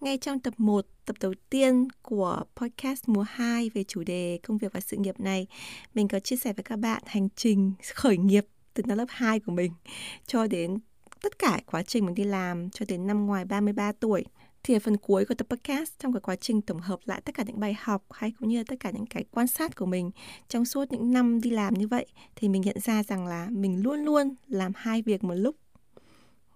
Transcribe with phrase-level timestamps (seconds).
[0.00, 4.58] Ngay trong tập 1, tập đầu tiên của podcast mùa 2 về chủ đề công
[4.58, 5.46] việc và sự nghiệp này,
[5.94, 9.40] mình có chia sẻ với các bạn hành trình khởi nghiệp từ năm lớp 2
[9.40, 9.72] của mình
[10.26, 10.78] cho đến
[11.22, 14.24] tất cả quá trình mình đi làm cho đến năm ngoài 33 tuổi.
[14.62, 17.34] Thì ở phần cuối của tập podcast trong cái quá trình tổng hợp lại tất
[17.34, 19.86] cả những bài học hay cũng như là tất cả những cái quan sát của
[19.86, 20.10] mình
[20.48, 23.82] trong suốt những năm đi làm như vậy thì mình nhận ra rằng là mình
[23.82, 25.56] luôn luôn làm hai việc một lúc.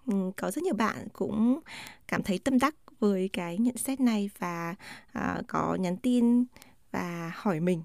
[0.07, 1.61] Ừ, có rất nhiều bạn cũng
[2.09, 4.75] cảm thấy tâm đắc với cái nhận xét này và
[5.19, 6.45] uh, có nhắn tin
[6.91, 7.83] và hỏi mình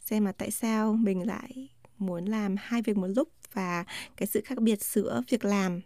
[0.00, 1.68] xem mà tại sao mình lại
[1.98, 3.84] muốn làm hai việc một lúc và
[4.16, 5.80] cái sự khác biệt giữa việc làm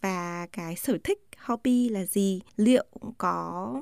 [0.00, 2.40] và cái sở thích hobby là gì?
[2.56, 2.86] Liệu
[3.18, 3.74] có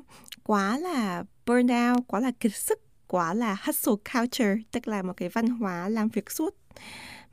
[0.42, 5.28] quá là burnout quá là kiệt sức quá là hustle culture tức là một cái
[5.28, 6.54] văn hóa làm việc suốt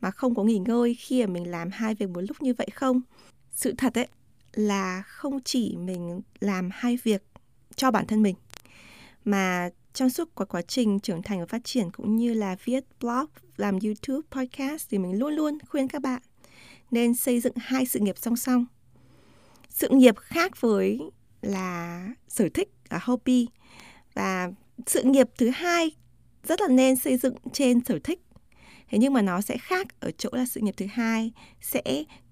[0.02, 2.68] mà không có nghỉ ngơi khi mà mình làm hai việc một lúc như vậy
[2.74, 3.02] không?
[3.52, 4.08] Sự thật ấy
[4.56, 7.24] là không chỉ mình làm hai việc
[7.76, 8.36] cho bản thân mình
[9.26, 12.84] mà trong suốt quá quá trình trưởng thành và phát triển cũng như là viết
[13.00, 13.26] blog,
[13.58, 16.22] làm YouTube, podcast thì mình luôn luôn khuyên các bạn
[16.92, 18.66] nên xây dựng hai sự nghiệp song song.
[19.70, 21.00] Sự nghiệp khác với
[21.42, 23.48] là sở thích, là hobby
[24.14, 24.52] và
[24.86, 25.92] sự nghiệp thứ hai
[26.44, 28.25] rất là nên xây dựng trên sở thích.
[28.90, 31.82] Thế nhưng mà nó sẽ khác ở chỗ là sự nghiệp thứ hai sẽ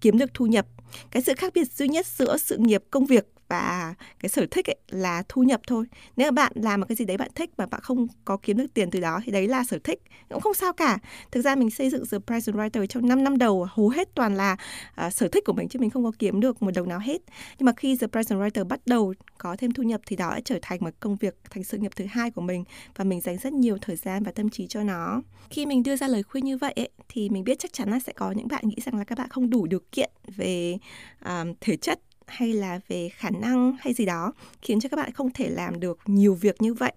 [0.01, 0.67] kiếm được thu nhập.
[1.11, 4.69] Cái sự khác biệt duy nhất giữa sự nghiệp, công việc và cái sở thích
[4.69, 5.85] ấy là thu nhập thôi.
[6.17, 8.73] Nếu bạn làm một cái gì đấy bạn thích mà bạn không có kiếm được
[8.73, 10.97] tiền từ đó thì đấy là sở thích cũng không sao cả.
[11.31, 14.35] Thực ra mình xây dựng The Present Writer trong 5 năm đầu hầu hết toàn
[14.35, 14.57] là
[15.07, 17.21] uh, sở thích của mình chứ mình không có kiếm được một đồng nào hết.
[17.59, 20.39] Nhưng mà khi The Present Writer bắt đầu có thêm thu nhập thì đó đã
[20.45, 22.63] trở thành một công việc thành sự nghiệp thứ hai của mình
[22.95, 25.21] và mình dành rất nhiều thời gian và tâm trí cho nó.
[25.49, 27.99] Khi mình đưa ra lời khuyên như vậy ấy, thì mình biết chắc chắn là
[27.99, 30.77] sẽ có những bạn nghĩ rằng là các bạn không đủ điều kiện về
[31.25, 35.11] um, thể chất hay là về khả năng hay gì đó khiến cho các bạn
[35.11, 36.93] không thể làm được nhiều việc như vậy.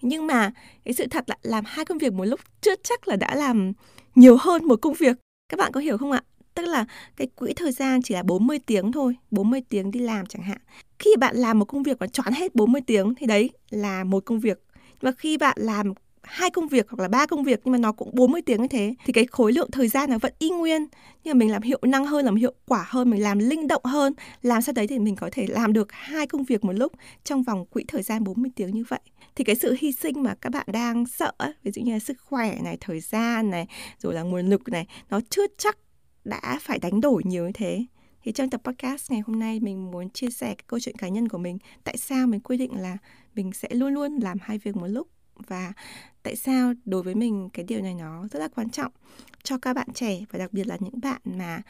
[0.00, 0.52] Nhưng mà
[0.84, 3.72] cái sự thật là làm hai công việc một lúc chưa chắc là đã làm
[4.14, 5.16] nhiều hơn một công việc.
[5.48, 6.22] Các bạn có hiểu không ạ?
[6.54, 10.26] Tức là cái quỹ thời gian chỉ là 40 tiếng thôi 40 tiếng đi làm
[10.26, 10.58] chẳng hạn.
[10.98, 14.24] Khi bạn làm một công việc và choán hết 40 tiếng thì đấy là một
[14.24, 14.64] công việc.
[15.00, 15.92] Và khi bạn làm
[16.24, 18.68] hai công việc hoặc là ba công việc nhưng mà nó cũng 40 tiếng như
[18.68, 20.86] thế, thì cái khối lượng thời gian nó vẫn y nguyên.
[21.24, 23.84] Nhưng mà mình làm hiệu năng hơn, làm hiệu quả hơn, mình làm linh động
[23.84, 26.92] hơn, làm sao đấy thì mình có thể làm được hai công việc một lúc
[27.24, 29.00] trong vòng quỹ thời gian 40 tiếng như vậy.
[29.34, 31.32] Thì cái sự hy sinh mà các bạn đang sợ
[31.62, 33.66] ví dụ như là sức khỏe này, thời gian này,
[33.98, 35.78] rồi là nguồn lực này, nó chưa chắc
[36.24, 37.84] đã phải đánh đổi nhiều như thế.
[38.22, 41.08] Thì trong tập podcast ngày hôm nay mình muốn chia sẻ cái câu chuyện cá
[41.08, 42.96] nhân của mình, tại sao mình quyết định là
[43.34, 45.72] mình sẽ luôn luôn làm hai việc một lúc và
[46.22, 48.92] tại sao đối với mình cái điều này nó rất là quan trọng
[49.42, 51.62] cho các bạn trẻ và đặc biệt là những bạn mà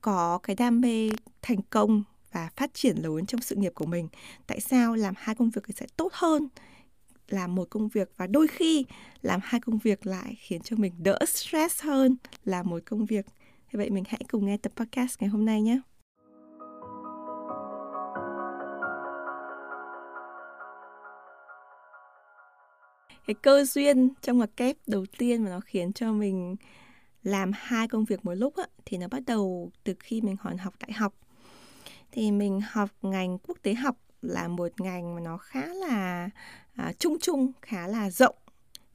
[0.00, 1.10] có cái đam mê
[1.42, 2.02] thành công
[2.32, 4.08] và phát triển lớn trong sự nghiệp của mình
[4.46, 6.48] tại sao làm hai công việc sẽ tốt hơn
[7.28, 8.84] làm một công việc và đôi khi
[9.22, 13.26] làm hai công việc lại khiến cho mình đỡ stress hơn là một công việc.
[13.70, 15.80] Thế vậy mình hãy cùng nghe tập podcast ngày hôm nay nhé.
[23.26, 26.56] Cái cơ duyên trong ngoặc kép đầu tiên mà nó khiến cho mình
[27.22, 30.58] làm hai công việc một lúc á, thì nó bắt đầu từ khi mình còn
[30.58, 31.14] học đại học.
[32.12, 36.30] Thì mình học ngành quốc tế học là một ngành mà nó khá là
[36.74, 38.36] à, chung chung khá là rộng.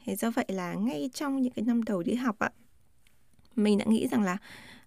[0.05, 2.49] Thế do vậy là ngay trong những cái năm đầu đi học ạ
[3.57, 4.37] mình đã nghĩ rằng là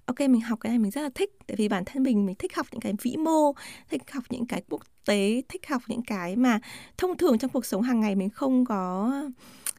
[0.05, 2.35] ok mình học cái này mình rất là thích tại vì bản thân mình mình
[2.35, 3.53] thích học những cái vĩ mô
[3.91, 6.61] thích học những cái quốc tế thích học những cái mà
[6.99, 9.13] thông thường trong cuộc sống hàng ngày mình không có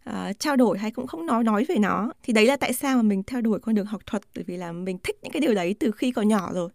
[0.09, 2.11] uh, trao đổi hay cũng không nói nói về nó.
[2.23, 4.57] Thì đấy là tại sao mà mình theo đuổi con đường học thuật bởi vì
[4.57, 6.69] là mình thích những cái điều đấy từ khi còn nhỏ rồi.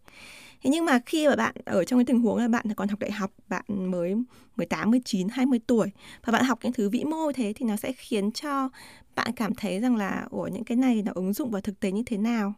[0.63, 2.99] Thế nhưng mà khi mà bạn ở trong cái tình huống là bạn còn học
[2.99, 4.15] đại học, bạn mới
[4.57, 5.91] 18, 19, 20 tuổi
[6.25, 8.69] và bạn học những thứ vĩ mô thế thì nó sẽ khiến cho
[9.15, 11.93] bạn cảm thấy rằng là ủa những cái này nó ứng dụng vào thực tế
[11.93, 12.55] như thế nào?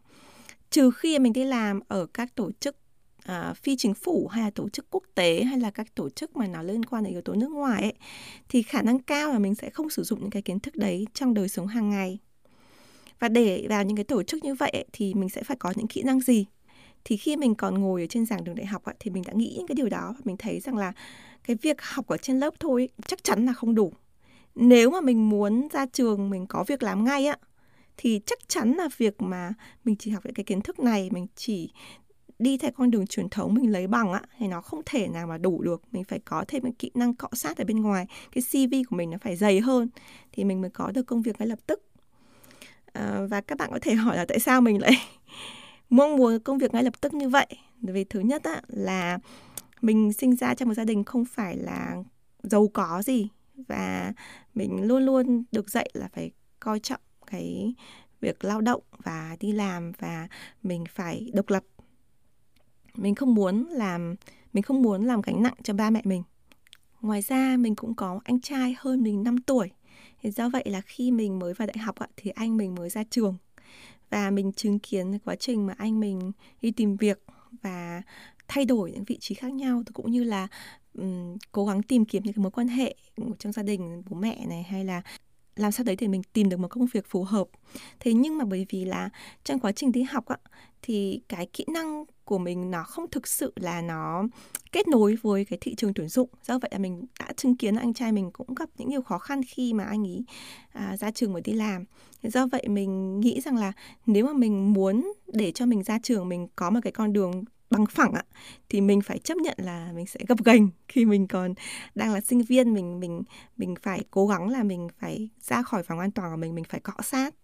[0.71, 2.75] Trừ khi mình đi làm ở các tổ chức
[3.29, 6.37] uh, phi chính phủ hay là tổ chức quốc tế hay là các tổ chức
[6.37, 7.93] mà nó liên quan đến yếu tố nước ngoài ấy,
[8.49, 11.07] thì khả năng cao là mình sẽ không sử dụng những cái kiến thức đấy
[11.13, 12.19] trong đời sống hàng ngày.
[13.19, 15.73] Và để vào những cái tổ chức như vậy ấy, thì mình sẽ phải có
[15.75, 16.45] những kỹ năng gì?
[17.03, 19.33] Thì khi mình còn ngồi ở trên giảng đường đại học ấy, thì mình đã
[19.33, 20.93] nghĩ những cái điều đó và mình thấy rằng là
[21.43, 23.93] cái việc học ở trên lớp thôi chắc chắn là không đủ.
[24.55, 27.37] Nếu mà mình muốn ra trường mình có việc làm ngay á
[27.97, 29.53] thì chắc chắn là việc mà
[29.83, 31.71] mình chỉ học những cái kiến thức này mình chỉ
[32.39, 35.27] đi theo con đường truyền thống mình lấy bằng á thì nó không thể nào
[35.27, 35.81] mà đủ được.
[35.91, 38.95] Mình phải có thêm những kỹ năng cọ sát ở bên ngoài cái cv của
[38.95, 39.89] mình nó phải dày hơn
[40.31, 41.81] thì mình mới có được công việc ngay lập tức.
[42.93, 44.91] À, và các bạn có thể hỏi là tại sao mình lại
[45.89, 47.47] mong muốn công việc ngay lập tức như vậy?
[47.81, 49.19] Vì thứ nhất á, là
[49.81, 51.95] mình sinh ra trong một gia đình không phải là
[52.43, 53.27] giàu có gì
[53.67, 54.13] và
[54.53, 57.73] mình luôn luôn được dạy là phải coi trọng cái
[58.21, 60.27] việc lao động và đi làm và
[60.63, 61.63] mình phải độc lập
[63.01, 64.15] mình không muốn làm
[64.53, 66.23] mình không muốn làm gánh nặng cho ba mẹ mình.
[67.01, 69.71] Ngoài ra mình cũng có anh trai hơn mình 5 tuổi.
[70.21, 73.03] Thì do vậy là khi mình mới vào đại học thì anh mình mới ra
[73.09, 73.37] trường.
[74.09, 76.31] Và mình chứng kiến quá trình mà anh mình
[76.61, 77.23] đi tìm việc
[77.61, 78.01] và
[78.47, 80.47] thay đổi những vị trí khác nhau cũng như là
[80.93, 82.95] um, cố gắng tìm kiếm những cái mối quan hệ
[83.39, 85.01] trong gia đình bố mẹ này hay là
[85.59, 87.47] làm sao đấy thì mình tìm được một công việc phù hợp.
[87.99, 89.09] Thế nhưng mà bởi vì là
[89.43, 90.37] trong quá trình đi học á
[90.81, 94.23] thì cái kỹ năng của mình nó không thực sự là nó
[94.71, 96.29] kết nối với cái thị trường tuyển dụng.
[96.43, 99.17] Do vậy là mình đã chứng kiến anh trai mình cũng gặp những nhiều khó
[99.17, 100.23] khăn khi mà anh ấy
[100.71, 101.85] à, ra trường mới đi làm.
[102.23, 103.71] Do vậy mình nghĩ rằng là
[104.05, 107.43] nếu mà mình muốn để cho mình ra trường mình có một cái con đường
[107.69, 108.23] bằng phẳng ạ
[108.69, 111.53] thì mình phải chấp nhận là mình sẽ gập ghềnh khi mình còn
[111.95, 112.73] đang là sinh viên.
[112.73, 113.23] Mình mình
[113.57, 116.63] mình phải cố gắng là mình phải ra khỏi vòng an toàn của mình mình
[116.69, 117.35] phải cọ sát.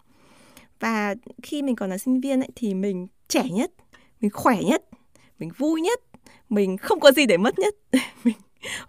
[0.80, 3.72] Và khi mình còn là sinh viên ấy, thì mình trẻ nhất
[4.22, 4.83] mình khỏe nhất
[5.39, 6.00] mình vui nhất
[6.50, 7.75] mình không có gì để mất nhất.
[8.24, 8.36] Mình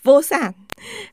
[0.02, 0.52] vô sản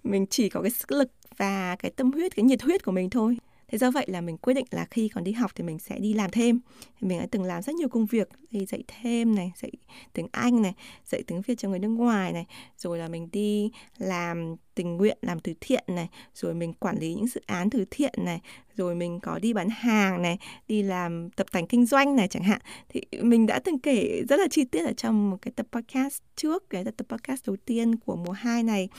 [0.04, 3.10] mình chỉ có cái sức lực và cái tâm huyết cái nhiệt huyết của mình
[3.10, 3.38] thôi
[3.74, 6.00] thế do vậy là mình quyết định là khi còn đi học thì mình sẽ
[6.00, 6.60] đi làm thêm.
[7.00, 9.72] Thì mình đã từng làm rất nhiều công việc đi dạy thêm này, dạy
[10.14, 10.74] tiếng anh này,
[11.06, 12.46] dạy tiếng việt cho người nước ngoài này,
[12.78, 17.14] rồi là mình đi làm tình nguyện, làm từ thiện này, rồi mình quản lý
[17.14, 18.42] những dự án từ thiện này,
[18.76, 20.38] rồi mình có đi bán hàng này,
[20.68, 22.62] đi làm tập tành kinh doanh này chẳng hạn.
[22.90, 26.22] Thì mình đã từng kể rất là chi tiết ở trong một cái tập podcast
[26.36, 28.90] trước, cái tập podcast đầu tiên của mùa 2 này,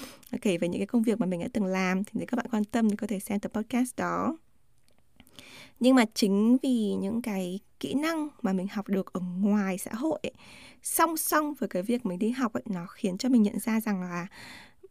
[0.43, 2.05] kể về những cái công việc mà mình đã từng làm.
[2.05, 4.37] Thì nếu các bạn quan tâm thì có thể xem tập podcast đó
[5.81, 9.95] nhưng mà chính vì những cái kỹ năng mà mình học được ở ngoài xã
[9.95, 10.33] hội ấy,
[10.83, 13.81] song song với cái việc mình đi học ấy, nó khiến cho mình nhận ra
[13.81, 14.27] rằng là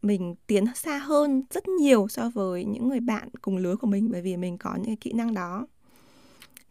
[0.02, 4.08] mình tiến xa hơn rất nhiều so với những người bạn cùng lứa của mình
[4.12, 5.66] bởi vì mình có những cái kỹ năng đó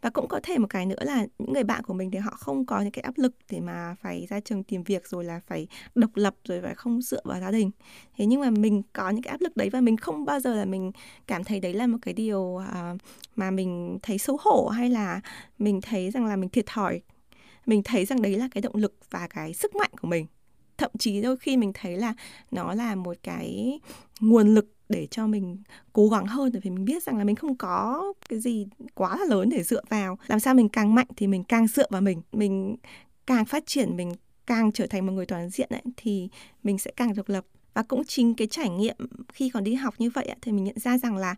[0.04, 2.30] và cũng có thể một cái nữa là những người bạn của mình thì họ
[2.30, 5.40] không có những cái áp lực để mà phải ra trường tìm việc rồi là
[5.46, 7.70] phải độc lập rồi phải không dựa vào gia đình.
[8.16, 10.54] Thế nhưng mà mình có những cái áp lực đấy và mình không bao giờ
[10.54, 10.92] là mình
[11.26, 13.00] cảm thấy đấy là một cái điều uh,
[13.36, 15.20] mà mình thấy xấu hổ hay là
[15.58, 17.00] mình thấy rằng là mình thiệt thòi.
[17.66, 20.26] Mình thấy rằng đấy là cái động lực và cái sức mạnh của mình.
[20.78, 22.14] Thậm chí đôi khi mình thấy là
[22.50, 23.80] nó là một cái
[24.20, 25.58] nguồn lực để cho mình
[25.92, 29.16] cố gắng hơn bởi vì mình biết rằng là mình không có cái gì quá
[29.16, 30.18] là lớn để dựa vào.
[30.26, 32.76] Làm sao mình càng mạnh thì mình càng dựa vào mình mình
[33.26, 34.12] càng phát triển mình
[34.46, 36.28] càng trở thành một người toàn diện ấy, thì
[36.62, 37.44] mình sẽ càng độc lập.
[37.74, 38.96] Và cũng chính cái trải nghiệm
[39.32, 41.34] khi còn đi học như vậy ấy, thì mình nhận ra rằng là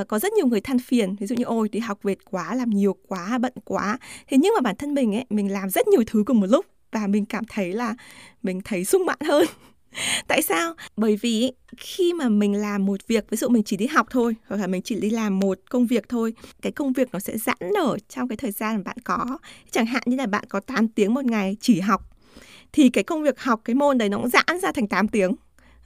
[0.00, 1.16] uh, có rất nhiều người than phiền.
[1.16, 3.98] Ví dụ như ôi đi học về quá làm nhiều quá bận quá.
[4.26, 6.66] Thế nhưng mà bản thân mình ấy mình làm rất nhiều thứ cùng một lúc
[6.92, 7.94] và mình cảm thấy là
[8.42, 9.46] mình thấy sung mãn hơn.
[10.28, 10.74] tại sao?
[10.96, 14.36] Bởi vì khi mà mình làm một việc ví dụ mình chỉ đi học thôi
[14.48, 17.38] hoặc là mình chỉ đi làm một công việc thôi cái công việc nó sẽ
[17.38, 19.38] giãn nở trong cái thời gian mà bạn có.
[19.70, 22.02] Chẳng hạn như là bạn có 8 tiếng một ngày chỉ học
[22.72, 25.34] thì cái công việc học cái môn đấy nó cũng giãn ra thành 8 tiếng.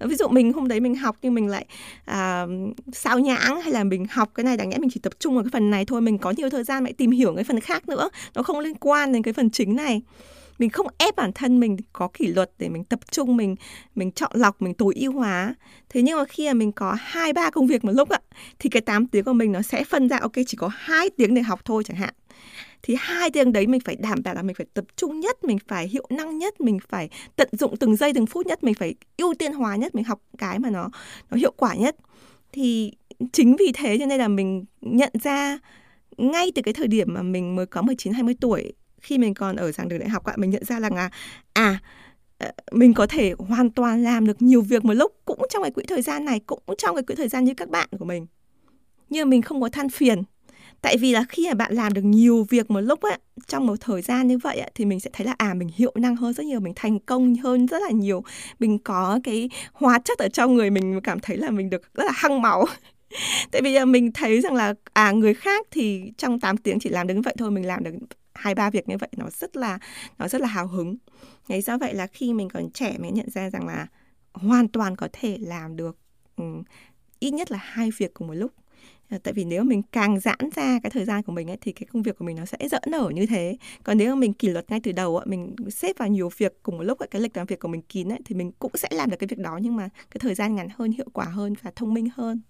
[0.01, 1.67] Ví dụ mình hôm đấy mình học nhưng mình lại
[2.05, 2.47] à,
[2.93, 5.45] sao nhãng hay là mình học cái này đáng nhẽ mình chỉ tập trung vào
[5.45, 7.89] cái phần này thôi mình có nhiều thời gian lại tìm hiểu cái phần khác
[7.89, 8.09] nữa.
[8.35, 10.03] Nó không liên quan đến cái phần chính này
[10.59, 13.57] mình không ép bản thân mình có kỷ luật để mình tập trung, mình
[13.95, 15.55] mình chọn lọc, mình tối ưu hóa.
[15.89, 18.21] Thế nhưng mà khi mà mình có hai, ba công việc một lúc ạ
[18.59, 21.35] thì cái 8 tiếng của mình nó sẽ phân ra, ok, chỉ có hai tiếng
[21.35, 22.15] để học thôi chẳng hạn.
[22.83, 25.59] Thì hai tiếng đấy mình phải đảm bảo là mình phải tập trung nhất, mình
[25.69, 28.95] phải hiệu năng nhất, mình phải tận dụng từng giây, từng phút nhất, mình phải
[29.17, 30.91] ưu tiên hóa nhất, mình học cái mà nó
[31.31, 31.97] nó hiệu quả nhất.
[32.53, 32.93] Thì
[33.33, 35.59] chính vì thế cho nên là mình nhận ra
[36.17, 38.73] ngay từ cái thời điểm mà mình mới có 19 20 tuổi
[39.05, 41.11] khi mình còn ở giảng đường đại học ạ mình nhận ra rằng là
[41.53, 41.79] à
[42.39, 45.71] ờ, mình có thể hoàn toàn làm được nhiều việc một lúc cũng trong cái
[45.71, 48.27] quỹ thời gian này cũng trong cái quỹ thời gian như các bạn của mình.
[49.11, 50.23] Nhưng mình không có than phiền.
[50.81, 53.19] Tại vì là khi mà bạn làm được nhiều việc một lúc ấy,
[53.49, 55.93] trong một thời gian như vậy ấy, thì mình sẽ thấy là à mình hiệu
[55.95, 58.25] năng hơn rất nhiều mình thành công hơn rất là nhiều.
[58.59, 62.05] Mình có cái hóa chất ở trong người mình cảm thấy là mình được rất
[62.05, 62.65] là hăng máu.
[63.51, 67.07] Tại vì mình thấy rằng là à người khác thì trong 8 tiếng chỉ làm
[67.07, 67.93] được như vậy thôi mình làm được
[68.35, 69.79] hai ba việc như vậy nó rất là
[70.19, 70.97] nó rất là hào hứng.
[71.49, 73.87] Đấy do vậy là khi mình còn trẻ mình nhận ra rằng là
[74.33, 75.99] hoàn toàn có thể làm được
[76.37, 76.63] um,
[77.19, 78.53] ít nhất là hai việc cùng một lúc.
[79.11, 81.73] Ờ, tại vì nếu mình càng giãn ra cái thời gian của mình ấy, thì
[81.73, 83.57] cái công việc của mình nó sẽ dỡ nở như thế.
[83.85, 86.77] Còn nếu mình kỷ luật ngay từ đầu ấy, mình xếp vào nhiều việc cùng
[86.77, 88.89] một lúc ấy, cái lịch làm việc của mình kín ấy, thì mình cũng sẽ
[88.93, 91.55] làm được cái việc đó nhưng mà cái thời gian ngắn hơn hiệu quả hơn
[91.63, 92.41] và thông minh hơn.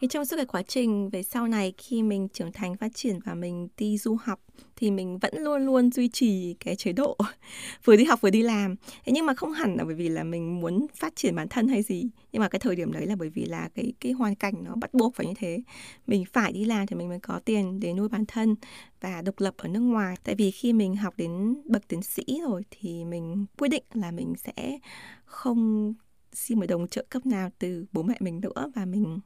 [0.00, 3.18] Thì trong suốt cái quá trình về sau này khi mình trưởng thành, phát triển
[3.24, 4.40] và mình đi du học
[4.76, 7.16] thì mình vẫn luôn luôn duy trì cái chế độ
[7.84, 8.76] vừa đi học vừa đi làm.
[9.04, 11.68] Thế nhưng mà không hẳn là bởi vì là mình muốn phát triển bản thân
[11.68, 14.34] hay gì, nhưng mà cái thời điểm đấy là bởi vì là cái cái hoàn
[14.34, 15.62] cảnh nó bắt buộc phải như thế.
[16.06, 18.54] Mình phải đi làm thì mình mới có tiền để nuôi bản thân
[19.00, 20.16] và độc lập ở nước ngoài.
[20.24, 24.10] Tại vì khi mình học đến bậc tiến sĩ rồi thì mình quyết định là
[24.10, 24.78] mình sẽ
[25.24, 25.94] không
[26.32, 29.18] xin một đồng trợ cấp nào từ bố mẹ mình nữa và mình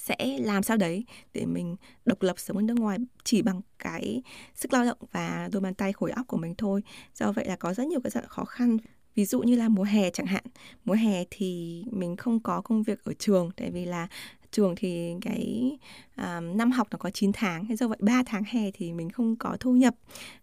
[0.00, 1.04] sẽ làm sao đấy
[1.34, 4.22] để mình độc lập sống ở nước ngoài chỉ bằng cái
[4.54, 6.82] sức lao động và đôi bàn tay khối óc của mình thôi.
[7.14, 8.76] Do vậy là có rất nhiều cái dạng khó khăn.
[9.14, 10.44] Ví dụ như là mùa hè chẳng hạn.
[10.84, 14.08] Mùa hè thì mình không có công việc ở trường, tại vì là
[14.52, 15.70] trường thì cái
[16.16, 17.76] um, năm học nó có 9 tháng.
[17.76, 19.94] Do vậy 3 tháng hè thì mình không có thu nhập.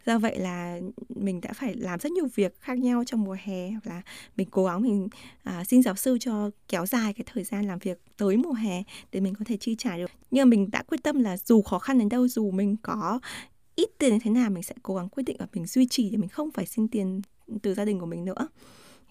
[0.05, 3.69] Do vậy là mình đã phải làm rất nhiều việc khác nhau trong mùa hè.
[3.69, 4.01] Hoặc là
[4.37, 5.07] mình cố gắng mình
[5.49, 8.83] uh, xin giáo sư cho kéo dài cái thời gian làm việc tới mùa hè
[9.11, 10.11] để mình có thể chi trả được.
[10.31, 13.19] Nhưng mà mình đã quyết tâm là dù khó khăn đến đâu dù mình có
[13.75, 16.09] ít tiền như thế nào mình sẽ cố gắng quyết định và mình duy trì
[16.09, 17.21] để mình không phải xin tiền
[17.61, 18.47] từ gia đình của mình nữa.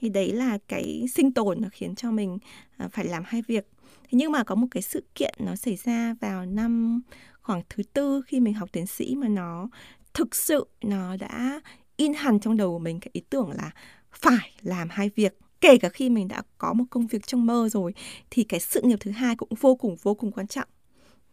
[0.00, 2.38] Thì đấy là cái sinh tồn nó khiến cho mình
[2.76, 3.68] à, phải làm hai việc
[4.08, 7.00] thế nhưng mà có một cái sự kiện nó xảy ra vào năm
[7.42, 9.68] khoảng thứ tư khi mình học tiến sĩ mà nó
[10.14, 11.60] thực sự nó đã
[11.96, 13.70] in hẳn trong đầu của mình cái ý tưởng là
[14.12, 15.38] phải làm hai việc.
[15.60, 17.94] Kể cả khi mình đã có một công việc trong mơ rồi,
[18.30, 20.68] thì cái sự nghiệp thứ hai cũng vô cùng vô cùng quan trọng.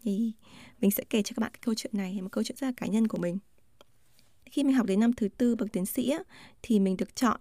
[0.04, 0.32] Thì
[0.82, 2.74] mình sẽ kể cho các bạn cái câu chuyện này một câu chuyện rất là
[2.78, 3.38] cá nhân của mình.
[4.46, 6.14] Khi mình học đến năm thứ tư bậc tiến sĩ
[6.62, 7.40] thì mình được chọn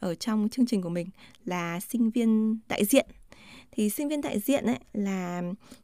[0.00, 1.08] ở trong chương trình của mình
[1.44, 3.06] là sinh viên đại diện
[3.74, 5.42] thì sinh viên đại diện ấy là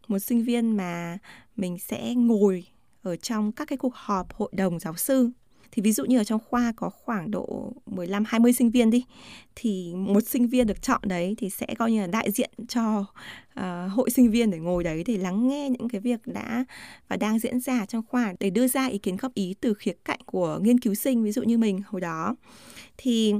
[0.08, 1.18] một sinh viên mà
[1.56, 2.64] mình sẽ ngồi
[3.02, 5.30] ở trong các cái cuộc họp hội đồng giáo sư.
[5.72, 9.04] Thì ví dụ như ở trong khoa có khoảng độ 15 20 sinh viên đi
[9.54, 13.00] thì một sinh viên được chọn đấy thì sẽ coi như là đại diện cho
[13.60, 16.64] uh, hội sinh viên để ngồi đấy để lắng nghe những cái việc đã
[17.08, 19.94] và đang diễn ra trong khoa để đưa ra ý kiến góp ý từ khía
[20.04, 22.36] cạnh của nghiên cứu sinh ví dụ như mình hồi đó.
[22.96, 23.34] Thì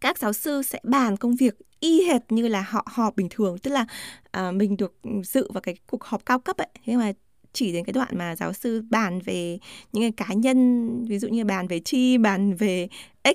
[0.00, 3.58] các giáo sư sẽ bàn công việc y hệt như là họ họp bình thường
[3.58, 3.86] tức là
[4.30, 4.94] à, mình được
[5.24, 6.68] dự vào cái cuộc họp cao cấp ấy.
[6.86, 7.12] Nhưng mà
[7.52, 9.58] chỉ đến cái đoạn mà giáo sư bàn về
[9.92, 12.88] những cái cá nhân ví dụ như bàn về chi bàn về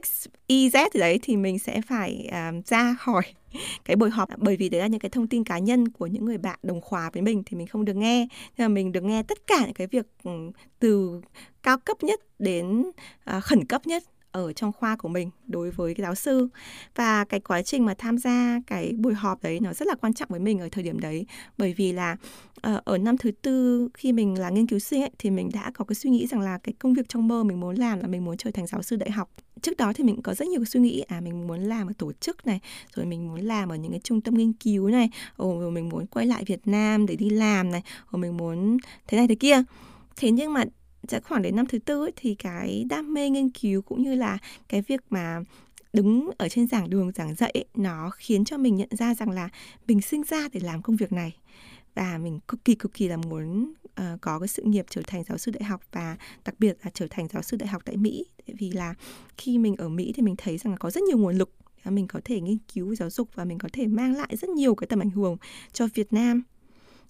[0.04, 3.24] x y z thì đấy thì mình sẽ phải uh, ra khỏi
[3.86, 4.30] cái buổi họp.
[4.38, 6.82] Bởi vì đấy là những cái thông tin cá nhân của những người bạn đồng
[6.82, 8.28] khóa với mình thì mình không được nghe.
[8.58, 10.32] Nhưng mà mình được nghe tất cả những cái việc ừ,
[10.80, 11.22] từ
[11.64, 12.82] cao cấp nhất đến
[13.38, 16.48] uh, khẩn cấp nhất ở trong khoa của mình đối với cái giáo sư.
[16.96, 20.14] Và cái quá trình mà tham gia cái buổi họp đấy nó rất là quan
[20.14, 21.26] trọng với mình ở thời điểm đấy.
[21.58, 22.16] Bởi vì là
[22.62, 25.72] ờ, ở năm thứ tư khi mình là nghiên cứu sinh ấy, thì mình đã
[25.74, 28.08] có cái suy nghĩ rằng là cái công việc trong mơ mình muốn làm là
[28.08, 29.30] mình muốn trở thành giáo sư đại học.
[29.62, 31.94] Trước đó thì mình có rất nhiều cái suy nghĩ à mình muốn làm ở
[31.98, 32.60] tổ chức này
[32.96, 36.06] rồi mình muốn làm ở những cái trung tâm nghiên cứu này rồi mình muốn
[36.08, 39.64] quay lại Việt Nam để đi làm này rồi mình muốn thế này thế kia.
[40.16, 40.64] Thế nhưng mà
[41.08, 44.16] sẽ khoảng đến năm thứ tư ấy, thì cái đam mê nghiên cứu cũng như
[44.16, 44.38] là
[44.70, 45.42] cái việc mà
[45.94, 49.30] đứng ở trên giảng đường giảng dạy ấy, nó khiến cho mình nhận ra rằng
[49.30, 49.50] là
[49.88, 51.38] mình sinh ra để làm công việc này.
[51.96, 55.24] Và mình cực kỳ cực kỳ là muốn uh, có cái sự nghiệp trở thành
[55.24, 57.98] giáo sư đại học và đặc biệt là trở thành giáo sư đại học tại
[57.98, 58.26] Mỹ.
[58.48, 58.94] Vì là
[59.38, 61.56] khi mình ở Mỹ thì mình thấy rằng là có rất nhiều nguồn lực.
[61.86, 64.76] Mình có thể nghiên cứu giáo dục và mình có thể mang lại rất nhiều
[64.76, 65.38] cái tầm ảnh hưởng
[65.74, 66.44] cho Việt Nam.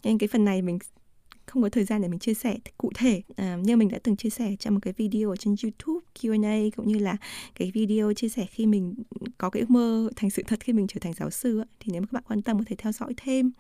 [0.04, 0.80] Nên cái phần này mình
[1.46, 4.16] không có thời gian để mình chia sẻ cụ thể à, như mình đã từng
[4.16, 7.18] chia sẻ trong một cái video ở trên YouTube Q&A cũng như là
[7.56, 8.96] cái video chia sẻ khi mình
[9.38, 12.02] có cái ước mơ thành sự thật khi mình trở thành giáo sư thì nếu
[12.02, 13.52] mà các bạn quan tâm có thể theo dõi thêm.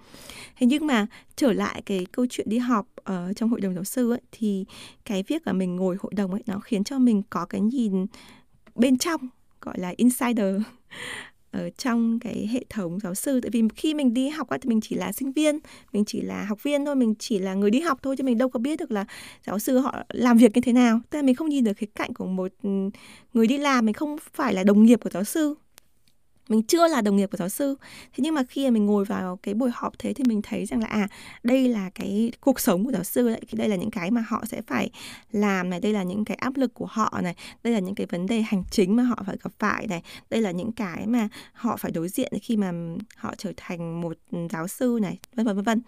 [0.56, 3.84] Thế nhưng mà trở lại cái câu chuyện đi họp ở trong hội đồng giáo
[3.84, 4.66] sư ấy, thì
[5.06, 8.06] cái việc là mình ngồi hội đồng ấy nó khiến cho mình có cái nhìn
[8.76, 9.30] bên trong
[9.62, 10.56] gọi là insider
[11.54, 13.42] ở trong cái hệ thống giáo sư.
[13.42, 15.60] Tại vì khi mình đi học thì mình chỉ là sinh viên,
[15.94, 18.38] mình chỉ là học viên thôi, mình chỉ là người đi học thôi, chứ mình
[18.38, 19.06] đâu có biết được là
[19.48, 21.00] giáo sư họ làm việc như thế nào.
[21.10, 22.70] Tức là mình không nhìn được cái cạnh của một ừ,
[23.34, 25.56] người đi làm, mình không phải là đồng nghiệp của giáo sư
[26.50, 27.76] mình chưa là đồng nghiệp của giáo sư.
[28.02, 30.66] Thế nhưng mà khi mà mình ngồi vào cái buổi họp thế thì mình thấy
[30.66, 31.08] rằng là à
[31.44, 34.46] đây là cái cuộc sống của giáo sư đấy đây là những cái mà họ
[34.46, 34.90] sẽ phải
[35.32, 38.08] làm này, đây là những cái áp lực của họ này, đây là những cái
[38.10, 41.28] vấn đề hành chính mà họ phải gặp phải này, đây là những cái mà
[41.54, 42.72] họ phải đối diện khi mà
[43.16, 44.18] họ trở thành một
[44.52, 45.82] giáo sư này, vân vân vân vân.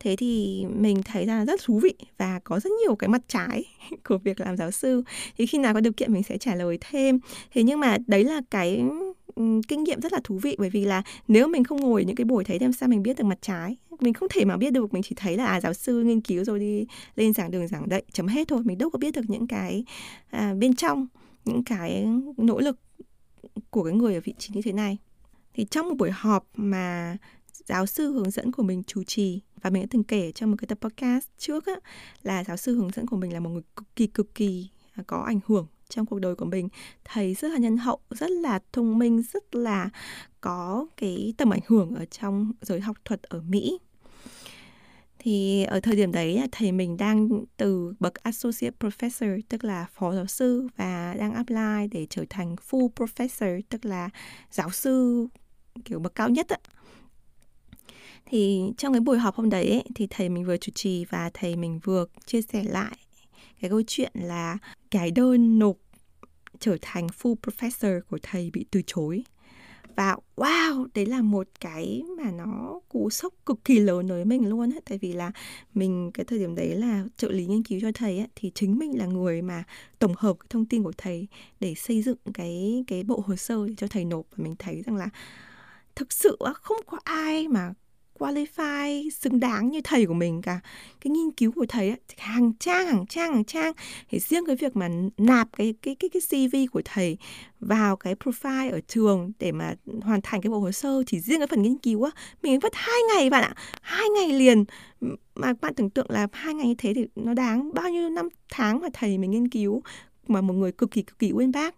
[0.00, 3.64] Thế thì mình thấy ra rất thú vị và có rất nhiều cái mặt trái
[4.08, 5.02] của việc làm giáo sư.
[5.38, 7.20] Thì khi nào có điều kiện mình sẽ trả lời thêm.
[7.50, 8.82] Thế nhưng mà đấy là cái
[9.68, 12.24] kinh nghiệm rất là thú vị bởi vì là nếu mình không ngồi những cái
[12.24, 14.92] buổi thấy thì sao mình biết được mặt trái mình không thể mà biết được
[14.94, 17.88] mình chỉ thấy là à, giáo sư nghiên cứu rồi đi lên giảng đường giảng
[17.90, 19.84] dạy chấm hết thôi mình đâu có biết được những cái
[20.30, 21.06] à, bên trong
[21.44, 22.76] những cái nỗ lực
[23.70, 24.98] của cái người ở vị trí như thế này.
[25.54, 27.16] Thì trong một buổi họp mà
[27.64, 30.56] giáo sư hướng dẫn của mình chủ trì và mình đã từng kể trong một
[30.58, 31.74] cái tập podcast trước á,
[32.22, 35.02] là giáo sư hướng dẫn của mình là một người cực kỳ cực kỳ à,
[35.06, 36.68] có ảnh hưởng trong cuộc đời của mình
[37.04, 39.90] thầy rất là nhân hậu rất là thông minh rất là
[40.40, 43.78] có cái tầm ảnh hưởng ở trong giới học thuật ở mỹ.
[45.18, 50.14] Thì ở thời điểm đấy thầy mình đang từ bậc associate professor tức là phó
[50.14, 54.10] giáo sư và đang apply để trở thành full professor tức là
[54.50, 55.26] giáo sư
[55.84, 56.58] kiểu bậc cao nhất ạ.
[58.26, 61.30] Thì trong cái buổi họp hôm đấy ấy, thì thầy mình vừa chủ trì và
[61.34, 62.96] thầy mình vừa chia sẻ lại
[63.60, 64.58] cái câu chuyện là
[64.90, 65.76] cái đơn nộp
[66.60, 69.24] trở thành full professor của thầy bị từ chối.
[69.96, 74.24] Và wow đấy là một cái mà nó cú sốc cực kỳ lớn đối với
[74.24, 74.78] mình luôn á.
[74.84, 75.32] Tại vì là
[75.74, 78.78] mình cái thời điểm đấy là trợ lý nghiên cứu cho thầy ấy, thì chính
[78.78, 79.64] mình là người mà
[79.98, 81.28] tổng hợp cái thông tin của thầy
[81.60, 84.26] để xây dựng cái cái bộ hồ sơ cho thầy nộp.
[84.30, 85.08] Và mình thấy rằng là
[85.94, 87.72] thực sự không có ai mà
[88.24, 90.60] qualify xứng đáng như thầy của mình cả.
[91.00, 93.72] Cái nghiên cứu của thầy ấy, hàng trang hàng trang hàng trang.
[94.10, 94.88] Thì riêng cái việc mà
[95.18, 97.18] nạp cái cái cái cái CV của thầy
[97.60, 101.38] vào cái profile ở trường để mà hoàn thành cái bộ hồ sơ chỉ riêng
[101.40, 102.10] cái phần nghiên cứu á
[102.42, 103.54] mình mất hai ngày bạn ạ.
[103.82, 104.64] Hai ngày liền.
[105.34, 108.28] Mà bạn tưởng tượng là hai ngày như thế thì nó đáng bao nhiêu năm
[108.50, 109.82] tháng mà thầy mình nghiên cứu
[110.28, 111.74] mà một người cực kỳ cực kỳ uyên bác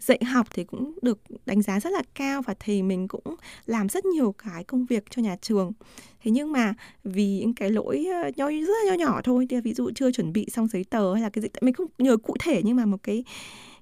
[0.00, 3.34] dạy học thì cũng được đánh giá rất là cao và thầy mình cũng
[3.66, 5.72] làm rất nhiều cái công việc cho nhà trường.
[6.22, 6.74] Thế nhưng mà
[7.04, 10.12] vì những cái lỗi nhỏ nho, rất là nho nhỏ thôi, thì ví dụ chưa
[10.12, 12.76] chuẩn bị xong giấy tờ hay là cái gì mình không nhớ cụ thể nhưng
[12.76, 13.24] mà một cái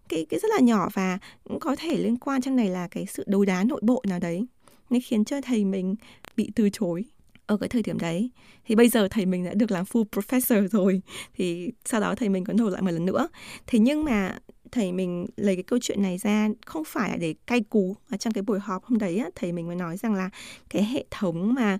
[0.08, 3.06] cái cái rất là nhỏ và cũng có thể liên quan trong này là cái
[3.06, 4.46] sự đấu đá nội bộ nào đấy,
[4.90, 5.94] nên khiến cho thầy mình
[6.36, 7.04] bị từ chối
[7.46, 8.30] ở cái thời điểm đấy.
[8.66, 11.02] Thì bây giờ thầy mình đã được làm full professor rồi,
[11.34, 13.28] thì sau đó thầy mình có nộp lại một lần nữa.
[13.66, 14.38] Thế nhưng mà
[14.74, 18.16] thầy mình lấy cái câu chuyện này ra không phải là để cay cú ở
[18.16, 20.30] trong cái buổi họp hôm đấy á, thầy mình mới nói rằng là
[20.70, 21.78] cái hệ thống mà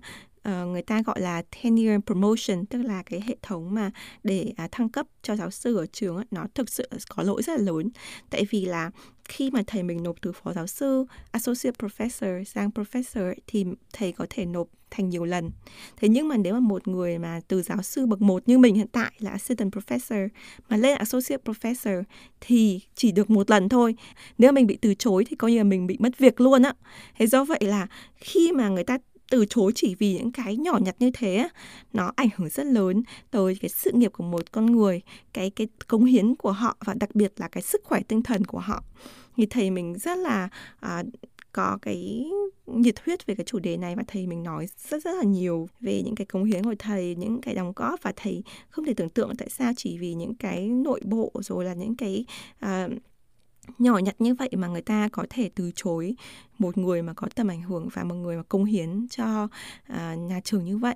[0.49, 3.91] uh, người ta gọi là tenure promotion tức là cái hệ thống mà
[4.23, 7.41] để uh, thăng cấp cho giáo sư ở trường ấy, nó thực sự có lỗi
[7.43, 7.89] rất là lớn
[8.29, 8.91] tại vì là
[9.25, 14.11] khi mà thầy mình nộp từ phó giáo sư associate professor sang professor thì thầy
[14.11, 15.51] có thể nộp thành nhiều lần.
[15.97, 18.75] Thế nhưng mà nếu mà một người mà từ giáo sư bậc 1 như mình
[18.75, 20.27] hiện tại là assistant professor
[20.69, 22.03] mà lên associate professor
[22.41, 23.95] thì chỉ được một lần thôi.
[24.37, 26.63] Nếu mà mình bị từ chối thì coi như là mình bị mất việc luôn
[26.63, 26.73] á.
[27.17, 28.97] Thế do vậy là khi mà người ta
[29.29, 31.47] từ chối chỉ vì những cái nhỏ nhặt như thế
[31.93, 35.01] nó ảnh hưởng rất lớn tới cái sự nghiệp của một con người
[35.33, 38.45] cái cái cống hiến của họ và đặc biệt là cái sức khỏe tinh thần
[38.45, 38.83] của họ.
[39.37, 41.03] Thì thầy mình rất là à,
[41.51, 42.25] có cái
[42.65, 45.69] nhiệt huyết về cái chủ đề này và thầy mình nói rất rất là nhiều
[45.79, 48.93] về những cái cống hiến của thầy những cái đóng góp và thầy không thể
[48.93, 52.25] tưởng tượng tại sao chỉ vì những cái nội bộ rồi là những cái
[52.65, 52.91] uh,
[53.79, 56.15] nhỏ nhặt như vậy mà người ta có thể từ chối
[56.57, 60.19] một người mà có tầm ảnh hưởng và một người mà công hiến cho uh,
[60.19, 60.95] nhà trường như vậy.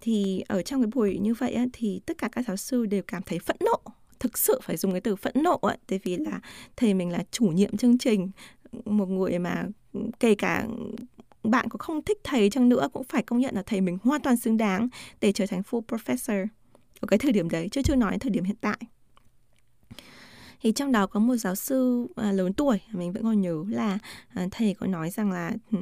[0.00, 3.02] Thì ở trong cái buổi như vậy á, thì tất cả các giáo sư đều
[3.06, 6.16] cảm thấy phẫn nộ thực sự phải dùng cái từ phẫn nộ ấy, tại vì
[6.16, 6.40] là
[6.76, 8.30] thầy mình là chủ nhiệm chương trình
[8.84, 9.66] một người mà
[10.20, 10.66] kể cả
[11.42, 14.20] bạn có không thích thầy chăng nữa cũng phải công nhận là thầy mình hoàn
[14.20, 14.88] toàn xứng đáng
[15.20, 16.46] để trở thành full professor.
[17.00, 18.78] Ở cái thời điểm đấy chứ chưa nói đến thời điểm hiện tại
[20.64, 23.98] thì trong đó có một giáo sư à, lớn tuổi mình vẫn còn nhớ là
[24.28, 25.78] à, thầy có nói rằng là ừ,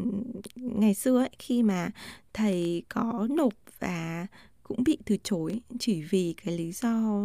[0.57, 1.91] ngày xưa ấy, khi mà
[2.33, 4.27] thầy có nộp và
[4.63, 7.23] cũng bị từ chối chỉ vì cái lý do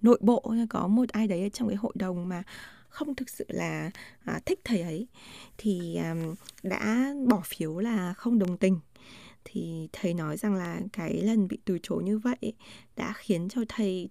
[0.00, 2.42] nội bộ có một ai đấy ở trong cái hội đồng mà
[2.88, 3.90] không thực sự là
[4.24, 5.06] à, thích thầy ấy
[5.58, 6.14] thì à,
[6.62, 8.80] đã bỏ phiếu là không đồng tình.
[9.44, 12.52] Thì thầy nói rằng là cái lần bị từ chối như vậy
[12.96, 14.08] đã khiến cho thầy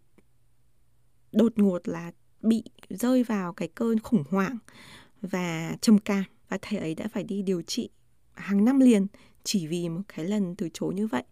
[1.32, 2.12] đột ngột là
[2.48, 4.58] bị rơi vào cái cơn khủng hoảng
[5.22, 7.90] và trầm cảm, và thầy ấy đã phải đi điều trị
[8.34, 9.08] hàng năm liền
[9.44, 11.24] chỉ vì một cái lần từ chối như vậy.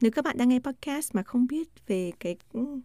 [0.00, 2.80] Nếu các bạn đang nghe podcast mà không biết về cái ừ,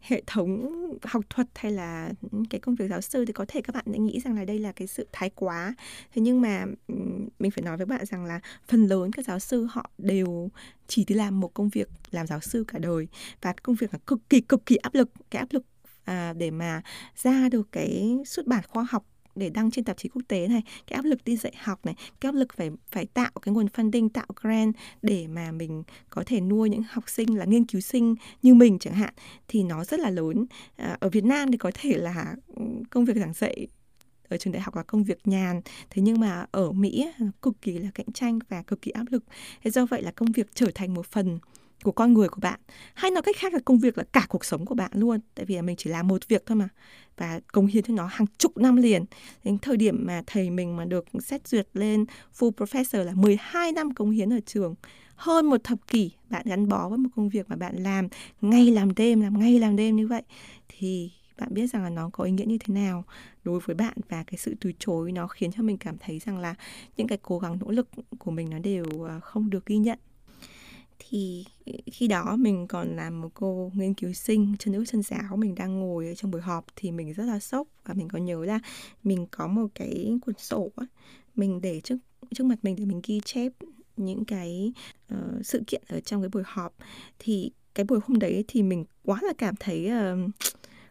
[0.00, 0.72] hệ thống
[1.02, 3.84] học thuật hay là ừ, cái công việc giáo sư thì có thể các bạn
[3.92, 5.74] sẽ nghĩ rằng là đây là cái sự thái quá.
[6.12, 6.94] Thế nhưng mà ừ,
[7.38, 10.50] mình phải nói với bạn rằng là phần lớn các giáo sư họ đều
[10.86, 13.08] chỉ đi làm một công việc làm giáo sư cả đời.
[13.42, 15.10] Và công việc là cực kỳ cực kỳ áp lực.
[15.30, 15.64] Cái áp lực
[16.10, 16.82] à, để mà
[17.16, 20.62] ra được cái xuất bản khoa học để đăng trên tạp chí quốc tế này
[20.86, 23.66] cái áp lực đi dạy học này cái áp lực phải phải tạo cái nguồn
[23.66, 27.80] funding tạo grant để mà mình có thể nuôi những học sinh là nghiên cứu
[27.80, 29.14] sinh như mình chẳng hạn
[29.48, 30.46] thì nó rất là lớn.
[30.76, 33.66] À, ở Việt Nam thì có thể là ừ, công việc giảng dạy
[34.28, 37.08] ở trường đại học là công việc nhàn thế nhưng mà ở Mỹ
[37.42, 39.24] cực kỳ là cạnh tranh và cực kỳ áp lực.
[39.62, 41.38] Thế do vậy là công việc trở thành một phần
[41.82, 42.60] của con người của bạn,
[42.94, 45.20] hay nói cách khác là công việc là cả cuộc sống của bạn luôn.
[45.34, 46.68] Tại vì mình chỉ làm một việc thôi mà,
[47.16, 49.04] và cống hiến cho nó hàng chục năm liền.
[49.44, 52.04] Đến thời điểm mà thầy mình mà được xét duyệt lên
[52.38, 54.74] full professor là 12 năm cống hiến ở trường.
[55.14, 58.08] Hơn một thập kỷ bạn gắn bó với một công việc mà bạn làm
[58.40, 60.22] ngay làm đêm, làm ngay làm đêm như vậy,
[60.68, 63.04] thì bạn biết rằng là nó có ý nghĩa như thế nào
[63.44, 63.94] đối với bạn.
[64.08, 66.54] Và cái sự từ chối nó khiến cho mình cảm thấy rằng là
[66.96, 67.88] những cái cố gắng, nỗ lực
[68.18, 69.98] của mình nó đều ờ, không được ghi nhận
[71.08, 71.44] thì
[71.92, 75.36] khi đó mình còn làm một cô nghiên cứu sinh chân ước chân giáo.
[75.36, 78.18] Mình đang ngồi ở trong buổi họp thì mình rất là sốc và mình có
[78.18, 78.60] nhớ là
[79.02, 80.86] mình có một cái cuốn sổ ấy,
[81.34, 81.96] mình để trước
[82.34, 83.52] trước mặt mình để mình ghi chép
[83.96, 84.72] những cái
[85.14, 86.74] uh, sự kiện ở trong cái buổi họp.
[87.18, 90.30] Thì cái buổi hôm đấy thì mình quá là cảm thấy uh,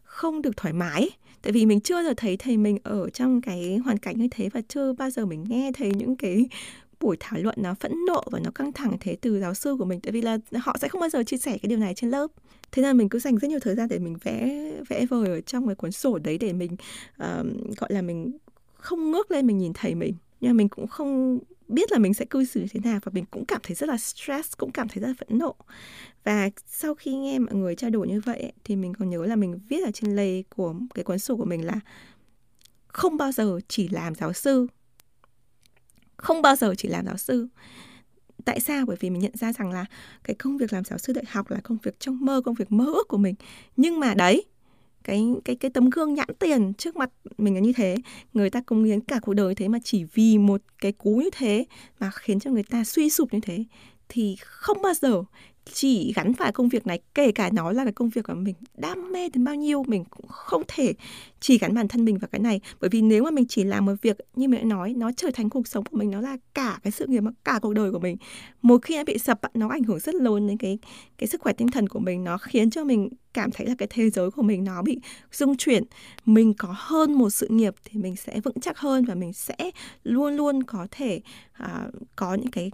[0.04, 1.10] không được thoải mái.
[1.42, 4.50] Tại vì mình chưa giờ thấy thầy mình ở trong cái hoàn cảnh như thế
[4.50, 6.50] và chưa bao giờ mình nghe thấy những cái
[7.00, 9.86] buổi thảo luận nó phẫn nộ và nó căng thẳng thế từ giáo sư của
[9.86, 10.00] mình.
[10.00, 12.28] Tại vì là họ sẽ không bao giờ chia sẻ cái điều này trên lớp.
[12.72, 15.42] Thế nên mình cứ dành rất nhiều thời gian để mình vẽ vẽ vời ở
[15.42, 16.74] trong cái cuốn sổ đấy để mình
[17.24, 18.38] uh, gọi là mình
[18.74, 20.14] không ngước lên mình nhìn thầy mình.
[20.42, 23.26] Nhưng mà mình cũng không biết là mình sẽ cư xử thế nào và mình
[23.32, 25.56] cũng cảm thấy rất là stress cũng cảm thấy rất là phẫn nộ.
[26.24, 29.36] Và sau khi nghe mọi người trao đổi như vậy thì mình còn nhớ là
[29.36, 31.80] mình viết ở trên lề của cái cuốn sổ của mình là
[32.88, 34.68] không bao giờ chỉ làm giáo sư
[36.20, 37.48] không bao giờ chỉ làm giáo sư.
[38.46, 38.86] Tại sao?
[38.86, 39.86] Bởi vì mình nhận ra rằng là
[40.24, 42.72] cái công việc làm giáo sư đại học là công việc trong mơ, công việc
[42.72, 43.36] mơ ước của mình.
[43.78, 44.46] Nhưng mà đấy,
[45.04, 47.98] cái cái cái tấm gương nhãn tiền trước mặt mình là như thế.
[48.34, 51.30] Người ta cống hiến cả cuộc đời thế mà chỉ vì một cái cú như
[51.34, 51.66] thế
[52.00, 53.64] mà khiến cho người ta suy sụp như thế
[54.10, 55.24] thì không bao giờ
[55.74, 58.56] chỉ gắn phải công việc này kể cả nó là cái công việc của mình
[58.78, 60.94] đam mê đến bao nhiêu mình cũng không thể
[61.40, 62.62] chỉ gắn bản thân mình vào cái này.
[62.80, 65.50] Bởi vì nếu mà mình chỉ làm một việc như mình nói nó trở thành
[65.50, 68.00] cuộc sống của mình nó là cả cái sự nghiệp mà cả cuộc đời của
[68.00, 68.18] mình.
[68.62, 70.80] Một khi nó bị sập nó ảnh hưởng rất lớn đến cái
[71.18, 73.88] cái sức khỏe tinh thần của mình nó khiến cho mình cảm thấy là cái
[73.92, 75.00] thế giới của mình nó bị
[75.32, 75.84] rung chuyển.
[76.26, 79.56] Mình có hơn một sự nghiệp thì mình sẽ vững chắc hơn và mình sẽ
[80.04, 81.22] luôn luôn có thể
[81.64, 82.72] uh, có những cái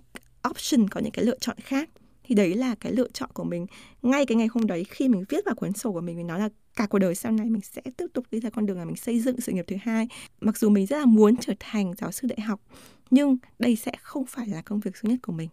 [0.49, 1.89] option có những cái lựa chọn khác
[2.27, 3.65] thì đấy là cái lựa chọn của mình.
[4.01, 6.39] Ngay cái ngày hôm đấy khi mình viết vào cuốn sổ của mình mình nói
[6.39, 8.85] là cả cuộc đời sau này mình sẽ tiếp tục đi theo con đường là
[8.85, 10.07] mình xây dựng sự nghiệp thứ hai.
[10.41, 12.61] Mặc dù mình rất là muốn trở thành giáo sư đại học,
[13.11, 15.49] nhưng đây sẽ không phải là công việc duy nhất của mình.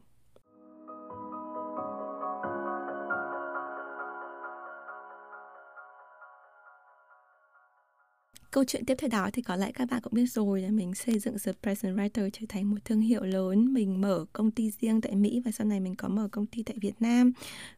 [8.53, 10.95] Câu chuyện tiếp theo đó thì có lẽ các bạn cũng biết rồi là mình
[10.95, 13.75] xây dựng The Present Writer trở thành một thương hiệu lớn.
[13.75, 16.63] Mình mở công ty riêng tại Mỹ và sau này mình có mở công ty
[16.63, 17.33] tại Việt Nam.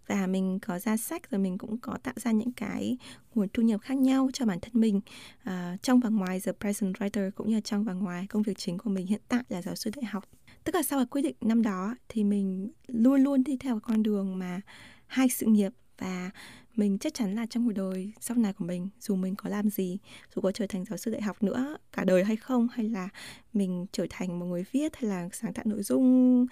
[0.07, 2.97] Và mình có ra sách rồi mình cũng có tạo ra những cái
[3.35, 5.01] nguồn thu nhập khác nhau cho bản thân mình
[5.49, 8.79] uh, trong và ngoài The Present Writer cũng như trong và ngoài công việc chính
[8.79, 10.25] của mình hiện tại là giáo sư đại học.
[10.65, 14.03] Tức là sau cái quyết định năm đó thì mình luôn luôn đi theo con
[14.03, 14.61] đường mà
[15.07, 16.31] hai sự nghiệp và
[16.77, 19.71] mình chắc chắn là trong cuộc đời sau này của mình, dù mình có làm
[19.71, 19.99] gì,
[20.35, 23.09] dù có trở thành giáo sư đại học nữa, cả đời hay không, hay là
[23.53, 26.47] mình trở thành một người viết, hay là sáng tạo nội dung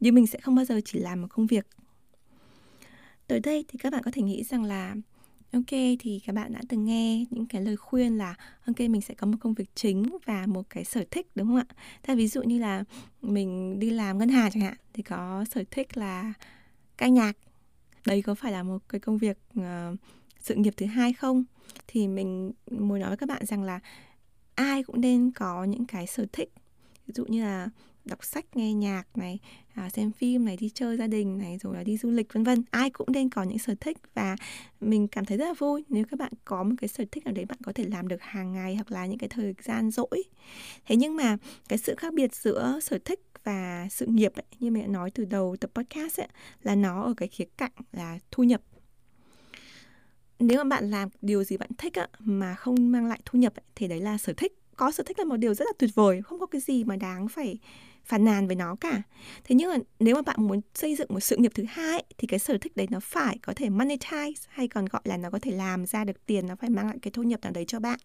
[0.00, 1.66] nhưng mình sẽ không bao giờ chỉ làm một công việc.
[3.26, 4.96] Tới đây thì các bạn có thể nghĩ rằng là,
[5.52, 8.34] ok, thì các bạn đã từng nghe những cái lời khuyên là,
[8.66, 11.56] ok, mình sẽ có một công việc chính và một cái sở thích, đúng không
[11.56, 11.66] ạ?
[12.02, 12.84] Thế ví dụ như là
[13.22, 16.32] mình đi làm ngân hàng chẳng hạn, thì có sở thích là
[16.96, 17.36] ca nhạc
[18.06, 19.64] đấy có phải là một cái công việc uh,
[20.40, 21.44] sự nghiệp thứ hai không?
[21.86, 23.80] Thì mình muốn nói với các bạn rằng là
[24.54, 26.52] ai cũng nên có những cái sở thích.
[27.06, 27.68] Ví dụ như là
[28.04, 29.38] đọc sách nghe nhạc này
[29.74, 32.44] à, xem phim này đi chơi gia đình này rồi là đi du lịch vân
[32.44, 32.64] vân.
[32.70, 34.36] Ai cũng nên có những sở thích và
[34.80, 35.84] mình cảm thấy rất là vui.
[35.88, 38.22] Nếu các bạn có một cái sở thích nào đấy bạn có thể làm được
[38.22, 40.22] hàng ngày hoặc là những cái thời gian rỗi.
[40.86, 41.36] Thế nhưng mà
[41.68, 45.24] cái sự khác biệt giữa sở thích và sự nghiệp ấy, như mẹ nói từ
[45.24, 46.28] đầu tập podcast ấy,
[46.62, 48.62] là nó ở cái khía cạnh là thu nhập.
[50.38, 53.56] Nếu mà bạn làm điều gì bạn thích á, mà không mang lại thu nhập
[53.56, 54.52] ấy, thì đấy là sở thích.
[54.76, 56.96] Có sở thích là một điều rất là tuyệt vời không có cái gì mà
[56.96, 57.58] đáng phải
[58.10, 59.02] phàn nàn với nó cả.
[59.44, 62.26] Thế nhưng mà nếu mà bạn muốn xây dựng một sự nghiệp thứ hai thì
[62.26, 65.38] cái sở thích đấy nó phải có thể monetize hay còn gọi là nó có
[65.42, 67.80] thể làm ra được tiền nó phải mang lại cái thu nhập nào đấy cho
[67.80, 67.98] bạn.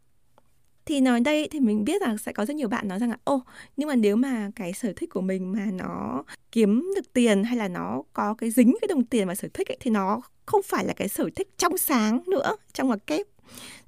[0.85, 3.17] Thì nói đây thì mình biết là sẽ có rất nhiều bạn nói rằng là
[3.23, 3.41] ô
[3.77, 7.57] nhưng mà nếu mà cái sở thích của mình mà nó kiếm được tiền hay
[7.57, 10.61] là nó có cái dính cái đồng tiền và sở thích ấy, thì nó không
[10.65, 13.27] phải là cái sở thích trong sáng nữa trong ngoặc kép.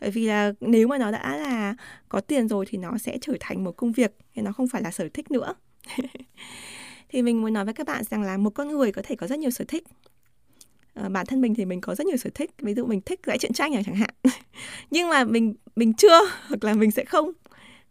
[0.01, 1.75] Bởi vì là nếu mà nó đã là
[2.09, 4.81] có tiền rồi thì nó sẽ trở thành một công việc thì nó không phải
[4.81, 5.53] là sở thích nữa.
[7.09, 9.27] thì mình muốn nói với các bạn rằng là một con người có thể có
[9.27, 9.83] rất nhiều sở thích.
[10.93, 12.51] À, bản thân mình thì mình có rất nhiều sở thích.
[12.59, 14.09] Ví dụ mình thích vẽ truyện tranh chẳng hạn.
[14.91, 17.31] Nhưng mà mình mình chưa hoặc là mình sẽ không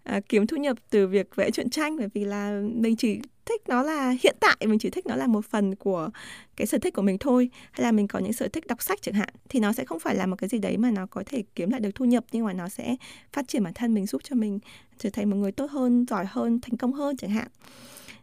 [0.02, 3.62] à, kiếm thu nhập từ việc vẽ truyện tranh bởi vì là mình chỉ thích
[3.68, 6.10] nó là hiện tại mình chỉ thích nó là một phần của
[6.56, 8.98] cái sở thích của mình thôi hay là mình có những sở thích đọc sách
[9.02, 11.22] chẳng hạn thì nó sẽ không phải là một cái gì đấy mà nó có
[11.26, 12.96] thể kiếm lại được thu nhập nhưng mà nó sẽ
[13.32, 14.58] phát triển bản thân mình giúp cho mình
[14.98, 17.48] trở thành một người tốt hơn giỏi hơn thành công hơn chẳng hạn.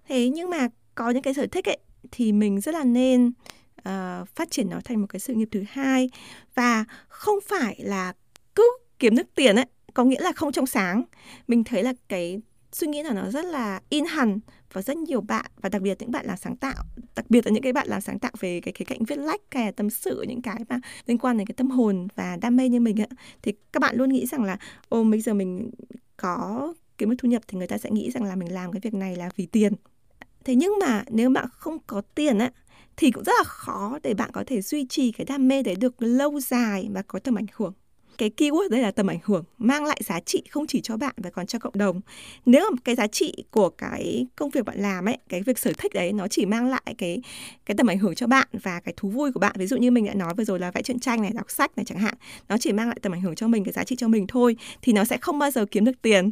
[0.08, 1.78] Thế nhưng mà có những cái sở thích ấy
[2.12, 3.28] thì mình rất là nên
[3.80, 6.10] uh, phát triển nó thành một cái sự nghiệp thứ hai.
[6.56, 8.14] Và không phải là
[8.56, 11.04] cứ kiếm được tiền ấy có nghĩa là không trong sáng.
[11.48, 14.40] Mình thấy là cái suy nghĩ là nó rất là in hẳn
[14.74, 16.84] và rất nhiều bạn và đặc biệt những bạn làm sáng tạo,
[17.16, 19.42] đặc biệt là những cái bạn làm sáng tạo về cái khía cạnh viết lách
[19.52, 22.56] hay là tâm sự, những cái mà liên quan đến cái tâm hồn và đam
[22.56, 23.08] mê như mình ạ.
[23.42, 24.58] Thì các bạn luôn nghĩ rằng là,
[24.90, 25.72] ô, bây giờ mình
[26.18, 28.80] có kiếm được thu nhập thì người ta sẽ nghĩ rằng là mình làm cái
[28.80, 29.74] việc này là vì tiền.
[30.46, 32.52] Thế nhưng mà nếu bạn không có tiền á,
[32.98, 35.76] thì cũng rất là khó để bạn có thể duy trì cái đam mê đấy
[35.76, 37.74] được lâu dài và có tầm ảnh hưởng
[38.17, 41.13] cái keyword đây là tầm ảnh hưởng, mang lại giá trị không chỉ cho bạn
[41.23, 42.02] mà còn cho cộng đồng.
[42.45, 45.71] Nếu mà cái giá trị của cái công việc bạn làm ấy, cái việc sở
[45.78, 47.21] thích đấy nó chỉ mang lại cái
[47.65, 49.56] cái tầm ảnh hưởng cho bạn và cái thú vui của bạn.
[49.58, 51.71] Ví dụ như mình đã nói vừa rồi là vẽ truyện tranh này, đọc sách
[51.76, 52.15] này chẳng hạn,
[52.49, 54.56] nó chỉ mang lại tầm ảnh hưởng cho mình, cái giá trị cho mình thôi,
[54.82, 56.32] thì nó sẽ không bao giờ kiếm được tiền.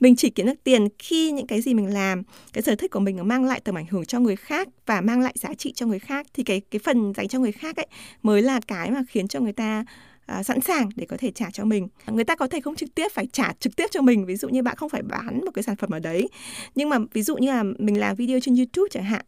[0.00, 3.00] Mình chỉ kiếm được tiền khi những cái gì mình làm, cái sở thích của
[3.00, 5.72] mình nó mang lại tầm ảnh hưởng cho người khác và mang lại giá trị
[5.72, 7.86] cho người khác, thì cái cái phần dành cho người khác ấy
[8.22, 9.84] mới là cái mà khiến cho người ta
[10.28, 11.88] à, sẵn sàng để có thể trả cho mình.
[12.06, 14.48] Người ta có thể không trực tiếp phải trả trực tiếp cho mình ví dụ
[14.48, 16.28] như bạn không phải bán một cái sản phẩm ở đấy.
[16.74, 19.24] Nhưng mà ví dụ như là mình làm video trên youtube chẳng hạn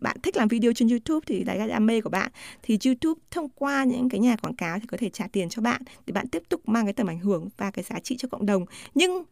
[0.00, 2.30] bạn thích làm video trên YouTube thì đấy là đam mê của bạn.
[2.62, 5.62] Thì YouTube thông qua những cái nhà quảng cáo thì có thể trả tiền cho
[5.62, 8.28] bạn để bạn tiếp tục mang cái tầm ảnh hưởng và cái giá trị cho
[8.28, 8.64] cộng đồng.
[8.94, 9.22] Nhưng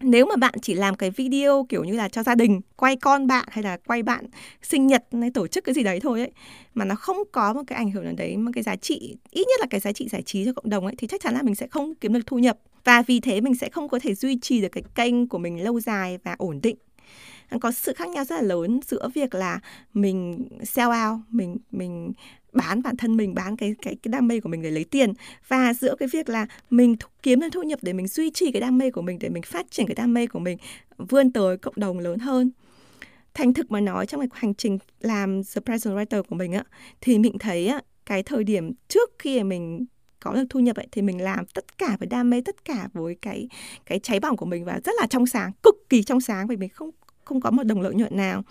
[0.00, 3.26] nếu mà bạn chỉ làm cái video kiểu như là cho gia đình, quay con
[3.26, 4.26] bạn hay là quay bạn
[4.62, 6.30] sinh nhật, hay tổ chức cái gì đấy thôi ấy,
[6.74, 9.46] mà nó không có một cái ảnh hưởng nào đấy, một cái giá trị, ít
[9.48, 11.42] nhất là cái giá trị giải trí cho cộng đồng ấy, thì chắc chắn là
[11.42, 12.58] mình sẽ không kiếm được thu nhập.
[12.84, 15.64] Và vì thế mình sẽ không có thể duy trì được cái kênh của mình
[15.64, 16.76] lâu dài và ổn định.
[17.60, 19.60] Có sự khác nhau rất là lớn giữa việc là
[19.94, 22.12] mình sell out, mình mình
[22.52, 25.12] bán bản thân mình, bán cái cái cái đam mê của mình để lấy tiền.
[25.48, 28.60] Và giữa cái việc là mình kiếm được thu nhập để mình duy trì cái
[28.60, 30.58] đam mê của mình, để mình phát triển cái đam mê của mình
[30.98, 32.50] vươn tới cộng đồng lớn hơn.
[33.34, 36.64] Thành thực mà nói, trong cái hành trình làm the present writer của mình á,
[37.00, 39.86] thì mình thấy á, cái thời điểm trước khi mình
[40.20, 42.88] có được thu nhập ấy, thì mình làm tất cả với đam mê, tất cả
[42.92, 43.48] với cái
[43.86, 46.56] cái cháy bỏng của mình và rất là trong sáng, cực kỳ trong sáng vì
[46.56, 46.90] mình không
[47.28, 48.42] không có một đồng lợi nhuận nào.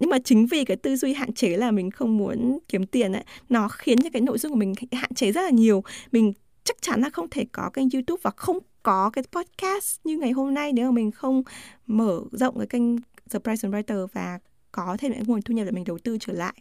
[0.00, 3.12] Nhưng mà chính vì cái tư duy hạn chế là mình không muốn kiếm tiền
[3.12, 5.84] ấy, nó khiến cho cái nội dung của mình hạn chế rất là nhiều.
[6.12, 6.32] Mình
[6.64, 10.30] chắc chắn là không thể có kênh youtube và không có cái podcast như ngày
[10.30, 11.42] hôm nay nếu mà mình không
[11.86, 12.96] mở rộng cái kênh
[13.30, 14.38] The Present Writer và
[14.72, 16.54] có thêm những nguồn thu nhập để mình đầu tư trở lại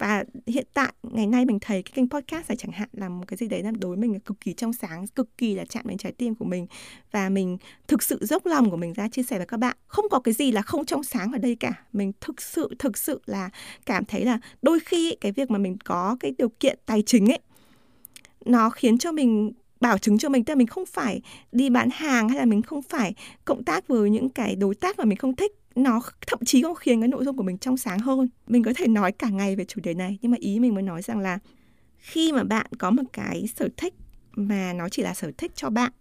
[0.00, 3.24] và hiện tại, ngày nay mình thấy cái kênh podcast này chẳng hạn là một
[3.26, 5.64] cái gì đấy là đối với mình là cực kỳ trong sáng, cực kỳ là
[5.64, 6.66] chạm đến trái tim của mình.
[7.12, 7.58] Và mình
[7.88, 9.76] thực sự dốc lòng của mình ra chia sẻ với các bạn.
[9.86, 11.72] Không có cái gì là không trong sáng ở đây cả.
[11.92, 13.50] Mình thực sự thực sự là
[13.86, 17.30] cảm thấy là đôi khi cái việc mà mình có cái điều kiện tài chính
[17.30, 17.38] ấy,
[18.44, 21.88] nó khiến cho mình, bảo chứng cho mình tức là mình không phải đi bán
[21.92, 25.18] hàng hay là mình không phải cộng tác với những cái đối tác mà mình
[25.18, 28.28] không thích nó thậm chí còn khiến cái nội dung của mình trong sáng hơn.
[28.46, 30.84] Mình có thể nói cả ngày về chủ đề này, nhưng mà ý mình muốn
[30.84, 31.38] nói rằng là
[31.98, 33.94] khi mà bạn có một cái sở thích
[34.32, 35.92] mà nó chỉ là sở thích cho bạn,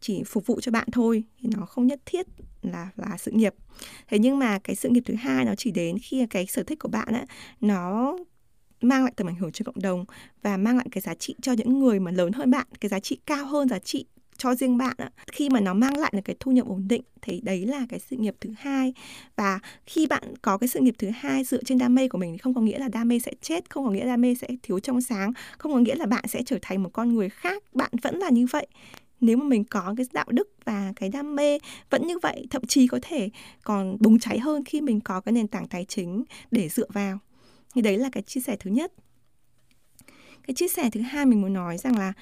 [0.00, 2.26] chỉ phục vụ cho bạn thôi, thì nó không nhất thiết
[2.62, 3.54] là là sự nghiệp.
[4.08, 6.78] Thế nhưng mà cái sự nghiệp thứ hai nó chỉ đến khi cái sở thích
[6.78, 7.24] của bạn á,
[7.60, 8.16] nó
[8.80, 10.04] mang lại tầm ảnh hưởng cho cộng đồng
[10.42, 13.00] và mang lại cái giá trị cho những người mà lớn hơn bạn, cái giá
[13.00, 14.06] trị cao hơn giá trị
[14.42, 15.10] cho riêng bạn ạ.
[15.32, 18.00] Khi mà nó mang lại được cái thu nhập ổn định thì đấy là cái
[18.00, 18.94] sự nghiệp thứ hai.
[19.36, 22.32] Và khi bạn có cái sự nghiệp thứ hai dựa trên đam mê của mình
[22.32, 24.34] thì không có nghĩa là đam mê sẽ chết, không có nghĩa là đam mê
[24.34, 27.28] sẽ thiếu trong sáng, không có nghĩa là bạn sẽ trở thành một con người
[27.28, 27.62] khác.
[27.74, 28.66] Bạn vẫn là như vậy.
[29.20, 31.58] Nếu mà mình có cái đạo đức và cái đam mê
[31.90, 33.30] vẫn như vậy, thậm chí có thể
[33.62, 37.18] còn bùng cháy hơn khi mình có cái nền tảng tài chính để dựa vào.
[37.74, 38.92] Thì đấy là cái chia sẻ thứ nhất
[40.46, 42.12] cái chia sẻ thứ hai mình muốn nói rằng là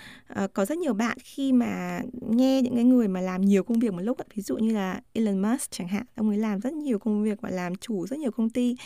[0.45, 3.79] uh, có rất nhiều bạn khi mà nghe những cái người mà làm nhiều công
[3.79, 6.73] việc một lúc ví dụ như là Elon Musk chẳng hạn ông ấy làm rất
[6.73, 8.77] nhiều công việc và làm chủ rất nhiều công ty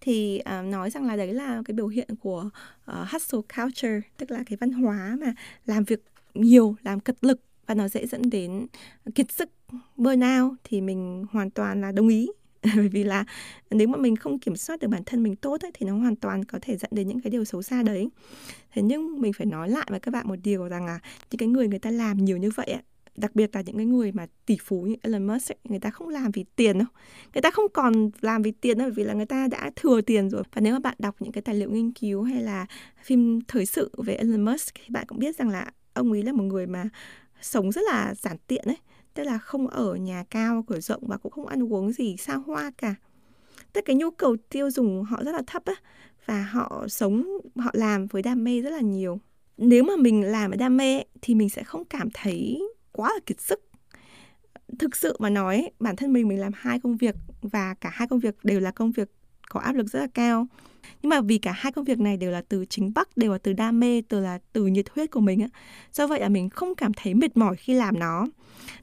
[0.00, 2.50] thì uh, nói rằng là đấy là cái biểu hiện của
[2.90, 5.34] uh, hustle culture tức là cái văn hóa mà
[5.66, 6.02] làm việc
[6.34, 8.66] nhiều làm cật lực và nó dễ dẫn đến
[9.14, 9.50] kiệt sức
[9.96, 12.28] burnout thì mình hoàn toàn là đồng ý.
[12.76, 13.24] bởi vì là
[13.70, 16.16] nếu mà mình không kiểm soát được bản thân mình tốt ấy, thì nó hoàn
[16.16, 18.08] toàn có thể dẫn đến những cái điều xấu xa đấy.
[18.72, 20.98] Thế nhưng mình phải nói lại với các bạn một điều rằng là
[21.30, 22.82] những cái người người ta làm nhiều như vậy ấy,
[23.16, 25.90] đặc biệt là những cái người mà tỷ phú như Elon Musk ấy, người ta
[25.90, 26.88] không làm vì tiền đâu.
[27.34, 30.00] Người ta không còn làm vì tiền đâu bởi vì là người ta đã thừa
[30.00, 30.42] tiền rồi.
[30.52, 32.66] Và nếu mà bạn đọc những cái tài liệu nghiên cứu hay là
[33.02, 36.32] phim thời sự về Elon Musk thì bạn cũng biết rằng là ông ấy là
[36.32, 36.84] một người mà
[37.40, 38.76] sống rất là giản tiện ấy
[39.20, 42.34] tức là không ở nhà cao, cửa rộng và cũng không ăn uống gì xa
[42.34, 42.94] hoa cả.
[43.72, 45.74] Tức cái nhu cầu tiêu dùng họ rất là thấp á,
[46.26, 49.20] và họ sống, họ làm với đam mê rất là nhiều.
[49.56, 53.20] Nếu mà mình làm với đam mê thì mình sẽ không cảm thấy quá là
[53.26, 53.60] kiệt sức.
[54.78, 58.08] Thực sự mà nói, bản thân mình mình làm hai công việc và cả hai
[58.08, 59.08] công việc đều là công việc
[59.48, 60.46] có áp lực rất là cao
[61.02, 63.38] nhưng mà vì cả hai công việc này đều là từ chính bắc đều là
[63.38, 65.48] từ đam mê, từ là từ nhiệt huyết của mình á.
[65.92, 68.26] Do vậy là mình không cảm thấy mệt mỏi khi làm nó.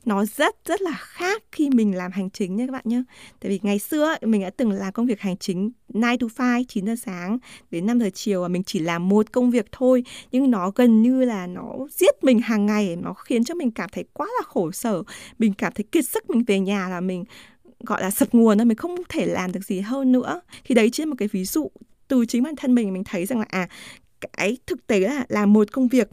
[0.06, 3.04] Nó rất rất là khác khi mình làm hành chính nha các bạn nhé
[3.40, 6.64] tại vì ngày xưa mình đã từng làm công việc hành chính 9 to 5
[6.68, 7.38] 9 giờ sáng
[7.72, 10.04] đến 5 giờ chiều và mình chỉ làm một công việc thôi.
[10.32, 13.90] Nhưng nó gần như là nó giết mình hàng ngày, nó khiến cho mình cảm
[13.94, 15.04] thấy quá là khổ sở.
[15.40, 17.24] Mình cảm thấy kiệt sức mình về nhà là mình
[17.80, 20.42] gọi là sập nguồn mình không thể làm được gì hơn nữa.
[20.64, 21.72] Thì đấy chỉ là một cái ví dụ
[22.08, 23.70] từ chính bản thân mình mình thấy rằng là à
[24.34, 26.10] cái thực tế là làm một công việc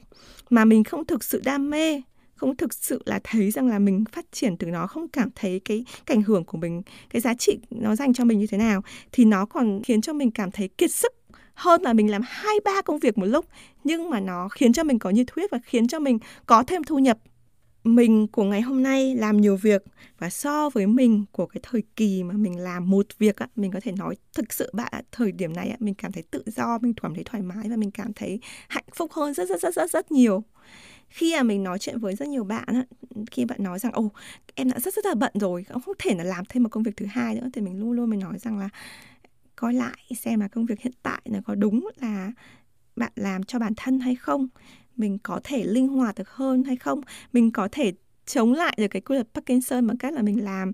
[0.51, 2.03] mà mình không thực sự đam mê,
[2.35, 5.61] không thực sự là thấy rằng là mình phát triển từ nó, không cảm thấy
[5.65, 8.83] cái cảnh hưởng của mình, cái giá trị nó dành cho mình như thế nào,
[9.13, 11.13] thì nó còn khiến cho mình cảm thấy kiệt sức
[11.55, 13.47] hơn là mình làm hai, ba công việc một lúc.
[13.85, 16.85] Nhưng mà nó khiến cho mình có nhiệt huyết và khiến cho mình có thêm
[16.85, 17.19] thu nhập
[17.85, 19.83] mình của ngày hôm nay làm nhiều việc
[20.19, 23.73] và so với mình của cái thời kỳ mà mình làm một việc á, mình
[23.73, 26.79] có thể nói thực sự bạn thời điểm này á, mình cảm thấy tự do,
[26.83, 29.75] mình cảm thấy thoải mái và mình cảm thấy hạnh phúc hơn rất rất rất
[29.75, 30.45] rất rất nhiều.
[31.09, 32.85] Khi mà mình nói chuyện với rất nhiều bạn á,
[33.31, 34.11] khi bạn nói rằng ồ
[34.55, 36.97] em đã rất rất là bận rồi không thể là làm thêm một công việc
[36.97, 38.69] thứ hai nữa thì mình luôn luôn mình nói rằng là
[39.57, 42.33] coi lại xem là công việc hiện tại là có đúng là
[42.97, 44.49] bạn làm cho bản thân hay không?
[44.97, 47.01] Mình có thể linh hoạt được hơn hay không?
[47.33, 47.93] Mình có thể
[48.27, 50.73] chống lại được cái quy luật Parkinson bằng cách là mình làm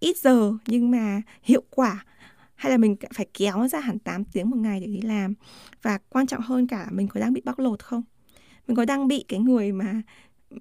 [0.00, 2.04] ít giờ nhưng mà hiệu quả,
[2.54, 5.34] hay là mình phải kéo ra hẳn 8 tiếng một ngày để đi làm.
[5.82, 8.02] Và quan trọng hơn cả mình có đang bị bóc lột không?
[8.68, 10.02] Mình có đang bị cái người mà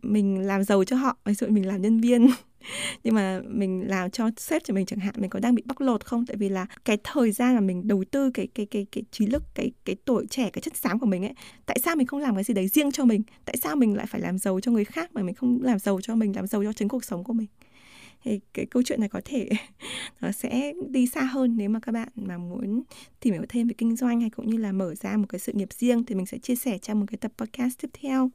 [0.02, 2.28] mình làm giàu cho họ, ví dụ mình làm nhân viên.
[3.04, 5.80] nhưng mà mình làm cho sếp cho mình chẳng hạn, mình có đang bị bóc
[5.80, 6.26] lột không?
[6.26, 9.26] Tại vì là cái thời gian mà mình đầu tư cái cái cái cái trí
[9.26, 11.34] lực, cái cái tuổi trẻ, cái chất xám của mình ấy,
[11.66, 13.22] tại sao mình không làm cái gì đấy riêng cho mình?
[13.46, 16.00] Tại sao mình lại phải làm giàu cho người khác mà mình không làm giàu
[16.02, 17.48] cho mình, làm giàu cho chính cuộc sống của mình?
[18.24, 19.50] Thì cái câu chuyện này có thể
[20.22, 22.84] nó sẽ đi xa hơn nếu mà các bạn mà muốn
[23.20, 25.54] tìm hiểu thêm về kinh doanh hay cũng như là mở ra một cái sự
[25.54, 28.32] nghiệp riêng thì mình sẽ chia sẻ trong một cái tập podcast tiếp theo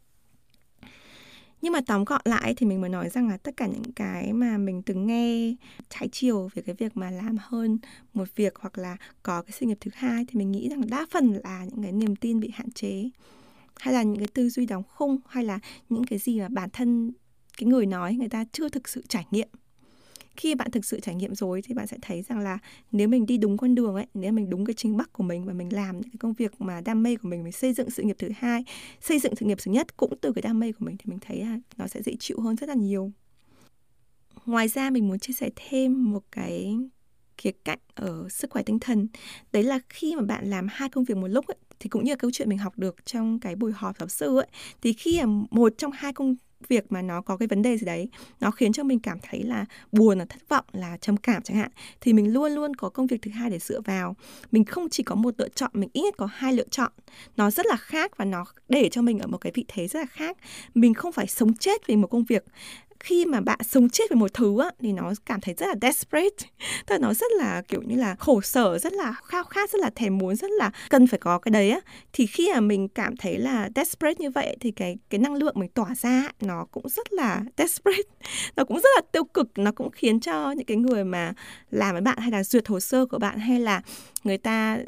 [1.62, 4.32] nhưng mà tóm gọn lại thì mình mới nói rằng là tất cả những cái
[4.32, 5.54] mà mình từng nghe
[5.88, 7.78] trái chiều về cái việc mà làm hơn
[8.14, 11.06] một việc hoặc là có cái sự nghiệp thứ hai thì mình nghĩ rằng đa
[11.10, 13.10] phần là những cái niềm tin bị hạn chế.
[13.76, 16.70] Hay là những cái tư duy đóng khung, hay là những cái gì mà bản
[16.72, 17.12] thân
[17.58, 19.48] cái người nói, người ta chưa thực sự trải nghiệm
[20.36, 22.58] khi bạn thực sự trải nghiệm rồi thì bạn sẽ thấy rằng là
[22.92, 25.44] nếu mình đi đúng con đường ấy nếu mình đúng cái chính bắc của mình
[25.44, 27.90] và mình làm những cái công việc mà đam mê của mình mình xây dựng
[27.90, 28.64] sự nghiệp thứ hai
[29.00, 31.18] xây dựng sự nghiệp thứ nhất cũng từ cái đam mê của mình thì mình
[31.20, 33.12] thấy là nó sẽ dễ chịu hơn rất là nhiều.
[34.46, 36.76] Ngoài ra mình muốn chia sẻ thêm một cái
[37.38, 39.08] khía cạnh ở sức khỏe tinh thần.
[39.52, 42.12] Đấy là khi mà bạn làm hai công việc một lúc ấy, thì cũng như
[42.12, 44.46] là câu chuyện mình học được trong cái buổi họp giáo sư ấy
[44.82, 46.36] thì khi mà một trong hai công
[46.68, 48.08] việc mà nó có cái vấn đề gì đấy,
[48.40, 51.56] nó khiến cho mình cảm thấy là buồn, là thất vọng, là trầm cảm chẳng
[51.56, 54.16] hạn, thì mình luôn luôn có công việc thứ hai để dựa vào.
[54.50, 56.92] Mình không chỉ có một lựa chọn, mình ít nhất có hai lựa chọn.
[57.36, 60.00] Nó rất là khác và nó để cho mình ở một cái vị thế rất
[60.00, 60.36] là khác.
[60.74, 62.44] Mình không phải sống chết vì một công việc
[63.00, 65.74] khi mà bạn sống chết về một thứ á, thì nó cảm thấy rất là
[65.82, 66.36] desperate.
[66.86, 69.80] Tức là nó rất là kiểu như là khổ sở rất là khao khát rất
[69.80, 71.80] là thèm muốn rất là cần phải có cái đấy á.
[72.12, 75.54] Thì khi mà mình cảm thấy là desperate như vậy thì cái cái năng lượng
[75.58, 78.08] mình tỏa ra nó cũng rất là desperate.
[78.56, 79.58] Nó cũng rất là tiêu cực.
[79.58, 81.32] Nó cũng khiến cho những cái người mà
[81.70, 83.82] làm với bạn hay là duyệt hồ sơ của bạn hay là
[84.24, 84.78] người ta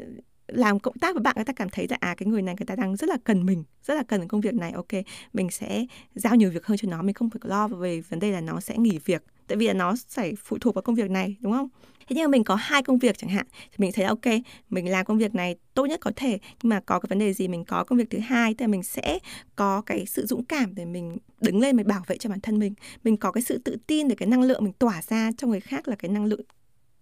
[0.51, 2.65] làm cộng tác với bạn, người ta cảm thấy là à cái người này người
[2.65, 4.87] ta đang rất là cần mình, rất là cần công việc này, ok,
[5.33, 5.85] mình sẽ
[6.15, 8.59] giao nhiều việc hơn cho nó, mình không phải lo về vấn đề là nó
[8.59, 11.53] sẽ nghỉ việc, tại vì là nó phải phụ thuộc vào công việc này, đúng
[11.53, 11.69] không?
[12.07, 14.25] Thế nhưng mà mình có hai công việc chẳng hạn, thì mình thấy là, ok,
[14.69, 17.33] mình làm công việc này tốt nhất có thể, nhưng mà có cái vấn đề
[17.33, 19.19] gì mình có công việc thứ hai thì mình sẽ
[19.55, 22.59] có cái sự dũng cảm để mình đứng lên, mình bảo vệ cho bản thân
[22.59, 25.47] mình mình có cái sự tự tin để cái năng lượng mình tỏa ra cho
[25.47, 26.41] người khác là cái năng lượng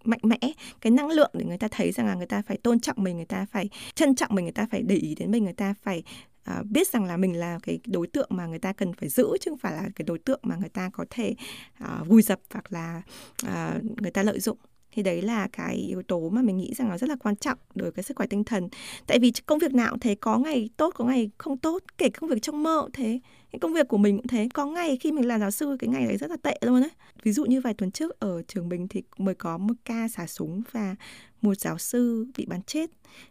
[0.07, 0.39] mạnh mẽ
[0.81, 3.15] cái năng lượng để người ta thấy rằng là người ta phải tôn trọng mình
[3.15, 5.73] người ta phải trân trọng mình người ta phải để ý đến mình người ta
[5.81, 6.03] phải
[6.51, 9.27] uh, biết rằng là mình là cái đối tượng mà người ta cần phải giữ
[9.41, 11.35] chứ không phải là cái đối tượng mà người ta có thể
[11.83, 13.01] uh, vùi dập hoặc là
[13.45, 14.57] uh, người ta lợi dụng
[14.91, 17.57] thì đấy là cái yếu tố mà mình nghĩ rằng nó rất là quan trọng
[17.75, 18.69] đối với cái sức khỏe tinh thần.
[19.07, 22.09] Tại vì công việc nào cũng thế, có ngày tốt, có ngày không tốt, kể
[22.09, 23.19] công việc trong mơ cũng thế
[23.51, 24.49] cái công việc của mình cũng thế.
[24.53, 26.91] Có ngày khi mình làm giáo sư, cái ngày đấy rất là tệ luôn đấy
[27.23, 30.27] ví dụ như vài tuần trước ở trường mình thì mới có một ca xả
[30.27, 30.95] súng và
[31.41, 32.89] một giáo sư bị bắn chết.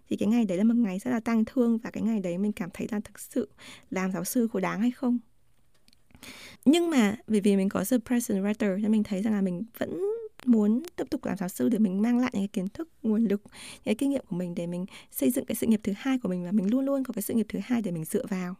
[0.09, 2.38] Thì cái ngày đấy là một ngày rất là tang thương và cái ngày đấy
[2.38, 3.48] mình cảm thấy là thực sự
[3.90, 5.18] làm giáo sư có đáng hay không?
[6.64, 9.64] Nhưng mà vì vì mình có the present writer nên mình thấy rằng là mình
[9.78, 10.02] vẫn
[10.45, 13.24] muốn tiếp tục làm giáo sư để mình mang lại những cái kiến thức nguồn
[13.24, 15.93] lực những cái kinh nghiệm của mình để mình xây dựng cái sự nghiệp thứ
[15.97, 18.05] hai của mình và mình luôn luôn có cái sự nghiệp thứ hai để mình
[18.05, 18.55] dựa vào.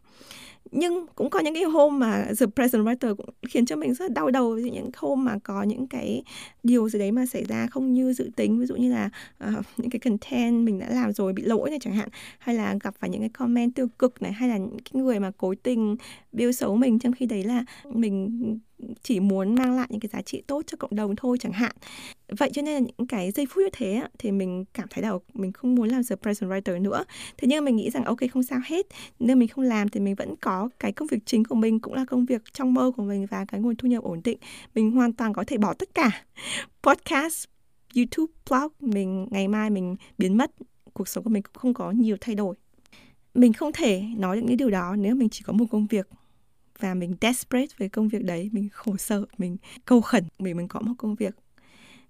[0.71, 4.13] Nhưng cũng có những cái hôm mà the present writer cũng khiến cho mình rất
[4.13, 6.23] đau đầu ví dụ những hôm mà có những cái
[6.63, 8.59] điều gì đấy mà xảy ra không như dự tính.
[8.59, 9.09] Ví dụ như là
[9.47, 12.09] uh, những cái content mình đã làm rồi bị lỗi này chẳng hạn
[12.39, 15.19] hay là gặp phải những cái comment tiêu cực này hay là những cái người
[15.19, 15.95] mà cố tình
[16.31, 18.59] biêu xấu mình trong khi đấy là mình
[19.01, 21.71] chỉ muốn mang lại những cái giá trị tốt cho cộng đồng thôi chẳng hạn.
[22.27, 25.11] Vậy cho nên là những cái giây phút như thế thì mình cảm thấy là
[25.33, 27.03] mình không muốn làm the present writer nữa.
[27.37, 28.85] Thế nhưng mình nghĩ rằng, ok, không sao hết.
[29.19, 31.93] Nếu mình không làm thì mình vẫn có cái công việc chính của mình, cũng
[31.93, 34.37] là công việc trong mơ của mình và cái nguồn thu nhập ổn định.
[34.75, 36.25] Mình hoàn toàn có thể bỏ tất cả.
[36.83, 37.45] Podcast,
[37.95, 40.51] youtube, blog, mình ngày mai mình biến mất.
[40.93, 42.55] Cuộc sống của mình cũng không có nhiều thay đổi.
[43.33, 46.07] Mình không thể nói được những điều đó nếu mình chỉ có một công việc
[46.79, 50.67] và mình desperate với công việc đấy, mình khổ sở, mình cầu khẩn vì mình
[50.67, 51.35] có một công việc.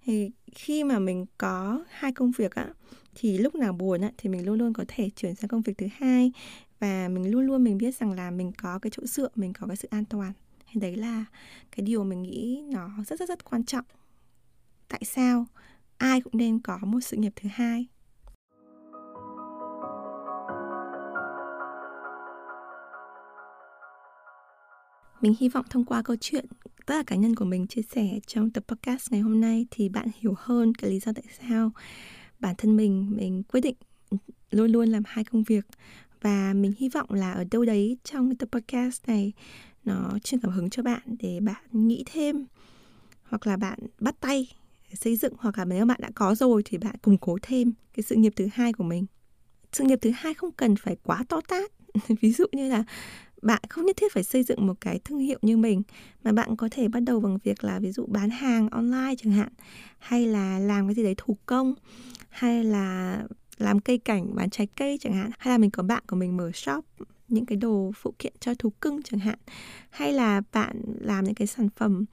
[0.06, 2.70] Thì khi mà mình có hai công việc á,
[3.16, 5.78] thì lúc nào buồn á, thì mình luôn luôn có thể chuyển sang công việc
[5.78, 6.32] thứ hai.
[6.80, 9.68] Và mình luôn luôn mình biết rằng là mình có cái chỗ dựa, mình có
[9.68, 10.34] cái sự an toàn.
[10.72, 11.26] Thì đấy là
[11.72, 13.86] cái điều mình nghĩ nó rất rất rất quan trọng.
[14.88, 15.46] Tại sao
[15.98, 17.88] ai cũng nên có một sự nghiệp thứ hai?
[25.22, 26.46] Mình hy vọng thông qua câu chuyện
[26.86, 29.90] tất cả cá nhân của mình chia sẻ trong tập podcast ngày hôm nay thì
[29.90, 31.72] bạn hiểu hơn cái lý do tại sao
[32.40, 33.76] bản thân mình mình quyết định
[34.52, 35.66] luôn luôn làm hai công việc.
[36.22, 39.34] Và mình hy vọng là ở đâu đấy trong cái tập podcast này,
[39.86, 42.46] nó truyền cảm hứng cho bạn để bạn nghĩ thêm,
[43.24, 44.52] hoặc là bạn bắt tay
[44.94, 48.04] xây dựng, hoặc là nếu bạn đã có rồi thì bạn củng cố thêm cái
[48.04, 49.06] sự nghiệp thứ hai của mình.
[49.72, 51.72] Sự nghiệp thứ hai không cần phải quá to tát.
[52.22, 52.84] Ví dụ như là
[53.42, 55.82] bạn không nhất thiết phải xây dựng một cái thương hiệu như mình
[56.24, 59.34] mà bạn có thể bắt đầu bằng việc là ví dụ bán hàng online chẳng
[59.34, 59.50] hạn
[60.00, 61.74] hay là làm cái gì đấy thủ công
[62.30, 63.18] hay là
[63.58, 65.32] làm cây cảnh bán trái cây chẳng hạn.
[65.40, 66.86] Hay là mình có bạn của mình mở shop
[67.28, 69.40] những cái đồ phụ kiện cho thú cưng chẳng hạn.
[69.90, 72.06] Hay là bạn làm những cái sản phẩm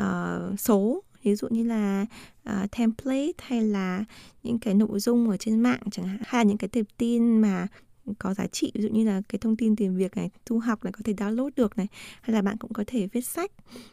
[0.00, 2.06] uh, số ví dụ như là
[2.50, 4.04] uh, template hay là
[4.42, 6.20] những cái nội dung ở trên mạng chẳng hạn.
[6.26, 7.66] Hay là những cái tệp tin mà
[8.14, 10.84] có giá trị ví dụ như là cái thông tin tìm việc này thu học
[10.84, 11.86] này có thể download được này
[12.20, 13.50] hay là bạn cũng có thể viết sách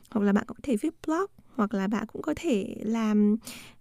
[0.09, 3.37] hoặc là bạn cũng có thể viết blog hoặc là bạn cũng có thể làm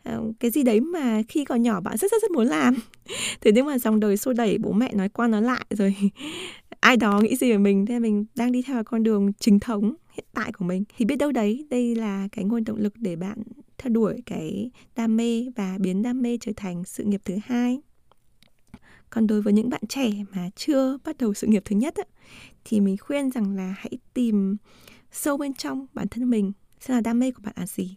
[0.08, 2.76] uh, cái gì đấy mà khi còn nhỏ bạn rất rất rất muốn làm.
[3.40, 5.96] Thế nhưng mà dòng đời xô đẩy bố mẹ nói qua nói lại rồi
[6.80, 9.94] ai đó nghĩ gì về mình thế mình đang đi theo con đường chính thống
[10.12, 10.84] hiện tại của mình.
[10.96, 13.42] Thì biết đâu đấy đây là cái nguồn động lực để bạn
[13.78, 17.78] theo đuổi cái đam mê và biến đam mê trở thành sự nghiệp thứ hai
[19.14, 22.04] còn đối với những bạn trẻ mà chưa bắt đầu sự nghiệp thứ nhất á,
[22.64, 24.56] thì mình khuyên rằng là hãy tìm
[25.12, 27.96] sâu bên trong bản thân mình xem là đam mê của bạn là gì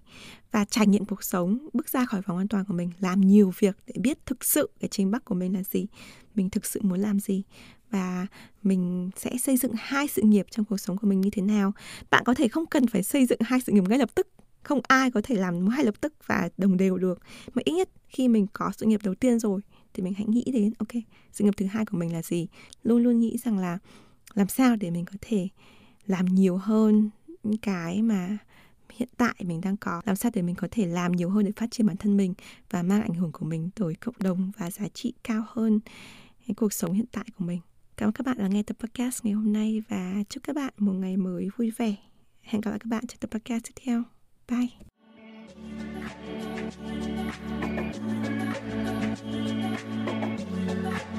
[0.51, 3.53] và trải nghiệm cuộc sống bước ra khỏi vòng an toàn của mình làm nhiều
[3.59, 5.87] việc để biết thực sự cái chính bắc của mình là gì
[6.35, 7.43] mình thực sự muốn làm gì
[7.91, 8.27] và
[8.63, 11.73] mình sẽ xây dựng hai sự nghiệp trong cuộc sống của mình như thế nào.
[12.09, 14.27] Bạn có thể không cần phải xây dựng hai sự nghiệp ngay lập tức
[14.63, 17.19] không ai có thể làm hai lập tức và đồng đều được
[17.53, 19.61] mà ít nhất khi mình có sự nghiệp đầu tiên rồi
[19.93, 22.47] thì mình hãy nghĩ đến, ok, sự nghiệp thứ hai của mình là gì?
[22.83, 23.77] Luôn luôn nghĩ rằng là
[24.33, 25.47] làm sao để mình có thể
[26.05, 27.09] làm nhiều hơn
[27.43, 28.37] những cái mà
[28.93, 30.01] hiện tại mình đang có?
[30.05, 32.33] Làm sao để mình có thể làm nhiều hơn để phát triển bản thân mình
[32.69, 35.79] và mang ảnh hưởng của mình tới cộng đồng và giá trị cao hơn
[36.47, 37.59] cái cuộc sống hiện tại của mình?
[37.97, 40.73] Cảm ơn các bạn đã nghe tập podcast ngày hôm nay và chúc các bạn
[40.77, 41.95] một ngày mới vui vẻ.
[42.41, 44.03] Hẹn gặp lại các bạn trong tập podcast tiếp theo.
[44.47, 44.67] Bye.
[49.19, 51.16] Thank you.